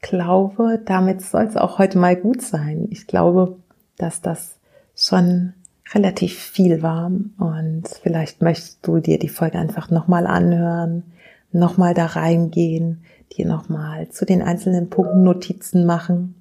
glaube, 0.00 0.80
damit 0.84 1.22
soll 1.22 1.44
es 1.44 1.56
auch 1.56 1.78
heute 1.78 1.98
mal 1.98 2.14
gut 2.14 2.40
sein. 2.40 2.86
Ich 2.90 3.08
glaube, 3.08 3.56
dass 3.98 4.20
das 4.20 4.56
schon 4.94 5.54
relativ 5.94 6.38
viel 6.38 6.82
war 6.82 7.06
und 7.06 7.84
vielleicht 8.02 8.42
möchtest 8.42 8.86
du 8.86 8.98
dir 8.98 9.18
die 9.18 9.28
Folge 9.28 9.58
einfach 9.58 9.90
nochmal 9.90 10.26
anhören, 10.26 11.04
nochmal 11.52 11.94
da 11.94 12.06
reingehen, 12.06 13.04
dir 13.36 13.46
nochmal 13.46 14.08
zu 14.08 14.24
den 14.24 14.42
einzelnen 14.42 14.90
Punkten 14.90 15.22
Notizen 15.22 15.86
machen 15.86 16.34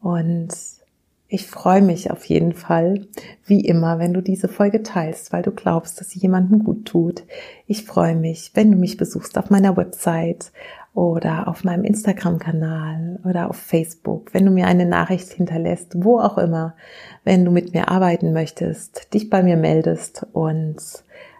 und 0.00 0.48
ich 1.28 1.46
freue 1.46 1.80
mich 1.80 2.10
auf 2.10 2.26
jeden 2.26 2.52
Fall, 2.52 3.06
wie 3.46 3.64
immer, 3.64 3.98
wenn 3.98 4.12
du 4.12 4.20
diese 4.20 4.48
Folge 4.48 4.82
teilst, 4.82 5.32
weil 5.32 5.42
du 5.42 5.50
glaubst, 5.50 5.98
dass 5.98 6.10
sie 6.10 6.18
jemandem 6.18 6.62
gut 6.62 6.84
tut. 6.84 7.22
Ich 7.66 7.84
freue 7.84 8.14
mich, 8.14 8.50
wenn 8.52 8.70
du 8.70 8.76
mich 8.76 8.98
besuchst 8.98 9.38
auf 9.38 9.48
meiner 9.48 9.74
Website 9.78 10.52
oder 10.94 11.48
auf 11.48 11.64
meinem 11.64 11.84
Instagram-Kanal 11.84 13.20
oder 13.24 13.48
auf 13.48 13.56
Facebook, 13.56 14.34
wenn 14.34 14.44
du 14.44 14.52
mir 14.52 14.66
eine 14.66 14.84
Nachricht 14.84 15.32
hinterlässt, 15.32 15.94
wo 15.96 16.18
auch 16.18 16.36
immer, 16.36 16.74
wenn 17.24 17.44
du 17.44 17.50
mit 17.50 17.72
mir 17.72 17.88
arbeiten 17.88 18.32
möchtest, 18.32 19.14
dich 19.14 19.30
bei 19.30 19.42
mir 19.42 19.56
meldest 19.56 20.26
und 20.32 20.76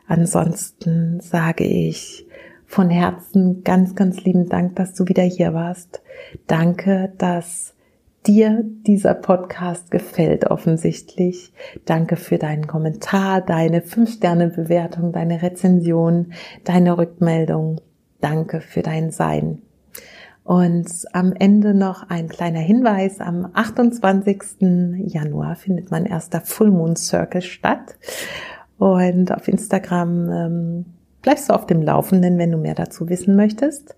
ansonsten 0.07 1.21
sage 1.21 1.65
ich 1.65 2.27
von 2.67 2.89
Herzen 2.89 3.63
ganz, 3.65 3.95
ganz 3.95 4.25
lieben 4.25 4.49
Dank, 4.49 4.77
dass 4.77 4.95
du 4.95 5.07
wieder 5.07 5.23
hier 5.23 5.53
warst. 5.53 6.01
Danke, 6.47 7.13
dass 7.19 7.75
dir 8.27 8.65
dieser 8.65 9.13
Podcast 9.13 9.91
gefällt 9.91 10.51
offensichtlich. 10.51 11.53
Danke 11.85 12.17
für 12.17 12.39
deinen 12.39 12.67
Kommentar, 12.67 13.43
deine 13.43 13.81
5-Sterne-Bewertung, 13.81 15.13
deine 15.13 15.43
Rezension, 15.43 16.33
deine 16.65 16.97
Rückmeldung. 16.97 17.81
Danke 18.23 18.63
für 18.63 18.81
dein 18.81 19.11
Sein. 19.11 19.61
Und 20.45 20.89
am 21.13 21.33
Ende 21.33 21.75
noch 21.75 22.09
ein 22.09 22.29
kleiner 22.29 22.61
Hinweis. 22.61 23.21
Am 23.21 23.51
28. 23.53 24.61
Januar 25.07 25.57
findet 25.57 25.91
mein 25.91 26.07
erster 26.07 26.41
Full 26.41 26.71
Moon 26.71 26.97
Circle 26.97 27.43
statt. 27.43 27.97
Und 28.79 29.33
auf 29.33 29.47
Instagram 29.47 30.31
ähm, 30.31 30.85
bleibst 31.23 31.49
du 31.49 31.55
auf 31.55 31.67
dem 31.67 31.83
Laufenden, 31.83 32.39
wenn 32.39 32.51
du 32.51 32.59
mehr 32.59 32.75
dazu 32.75 33.09
wissen 33.09 33.37
möchtest. 33.37 33.95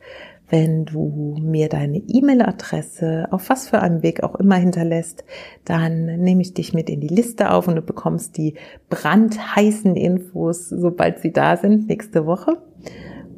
Wenn 0.50 0.84
du 0.84 1.36
mir 1.40 1.70
deine 1.70 1.98
E-Mail-Adresse 1.98 3.28
auf 3.30 3.48
was 3.48 3.68
für 3.68 3.80
einem 3.80 4.02
Weg 4.02 4.22
auch 4.22 4.34
immer 4.34 4.56
hinterlässt, 4.56 5.24
dann 5.64 6.04
nehme 6.04 6.42
ich 6.42 6.52
dich 6.52 6.74
mit 6.74 6.90
in 6.90 7.00
die 7.00 7.08
Liste 7.08 7.50
auf 7.50 7.66
und 7.66 7.76
du 7.76 7.82
bekommst 7.82 8.36
die 8.36 8.54
brandheißen 8.90 9.96
Infos, 9.96 10.68
sobald 10.68 11.20
sie 11.20 11.32
da 11.32 11.56
sind, 11.56 11.88
nächste 11.88 12.26
Woche. 12.26 12.58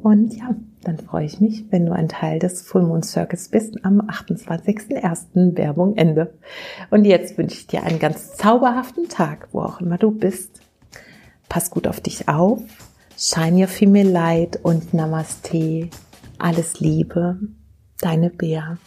Und 0.03 0.35
ja, 0.35 0.55
dann 0.83 0.99
freue 0.99 1.25
ich 1.25 1.39
mich, 1.41 1.65
wenn 1.71 1.85
du 1.85 1.91
ein 1.91 2.07
Teil 2.07 2.39
des 2.39 2.61
Full 2.61 2.83
Moon 2.83 3.03
Circus 3.03 3.49
bist 3.49 3.83
am 3.83 4.01
28.01. 4.01 5.57
Werbung 5.57 5.97
Ende. 5.97 6.33
Und 6.89 7.05
jetzt 7.05 7.37
wünsche 7.37 7.55
ich 7.55 7.67
dir 7.67 7.83
einen 7.83 7.99
ganz 7.99 8.35
zauberhaften 8.35 9.09
Tag, 9.09 9.49
wo 9.51 9.61
auch 9.61 9.81
immer 9.81 9.97
du 9.97 10.11
bist. 10.11 10.61
Pass 11.49 11.69
gut 11.71 11.87
auf 11.87 11.99
dich 11.99 12.29
auf. 12.29 12.61
Shine 13.17 13.61
your 13.61 13.67
female 13.67 14.09
light 14.09 14.59
und 14.63 14.93
Namaste. 14.93 15.89
Alles 16.37 16.79
Liebe. 16.79 17.39
Deine 17.99 18.29
Bea. 18.29 18.77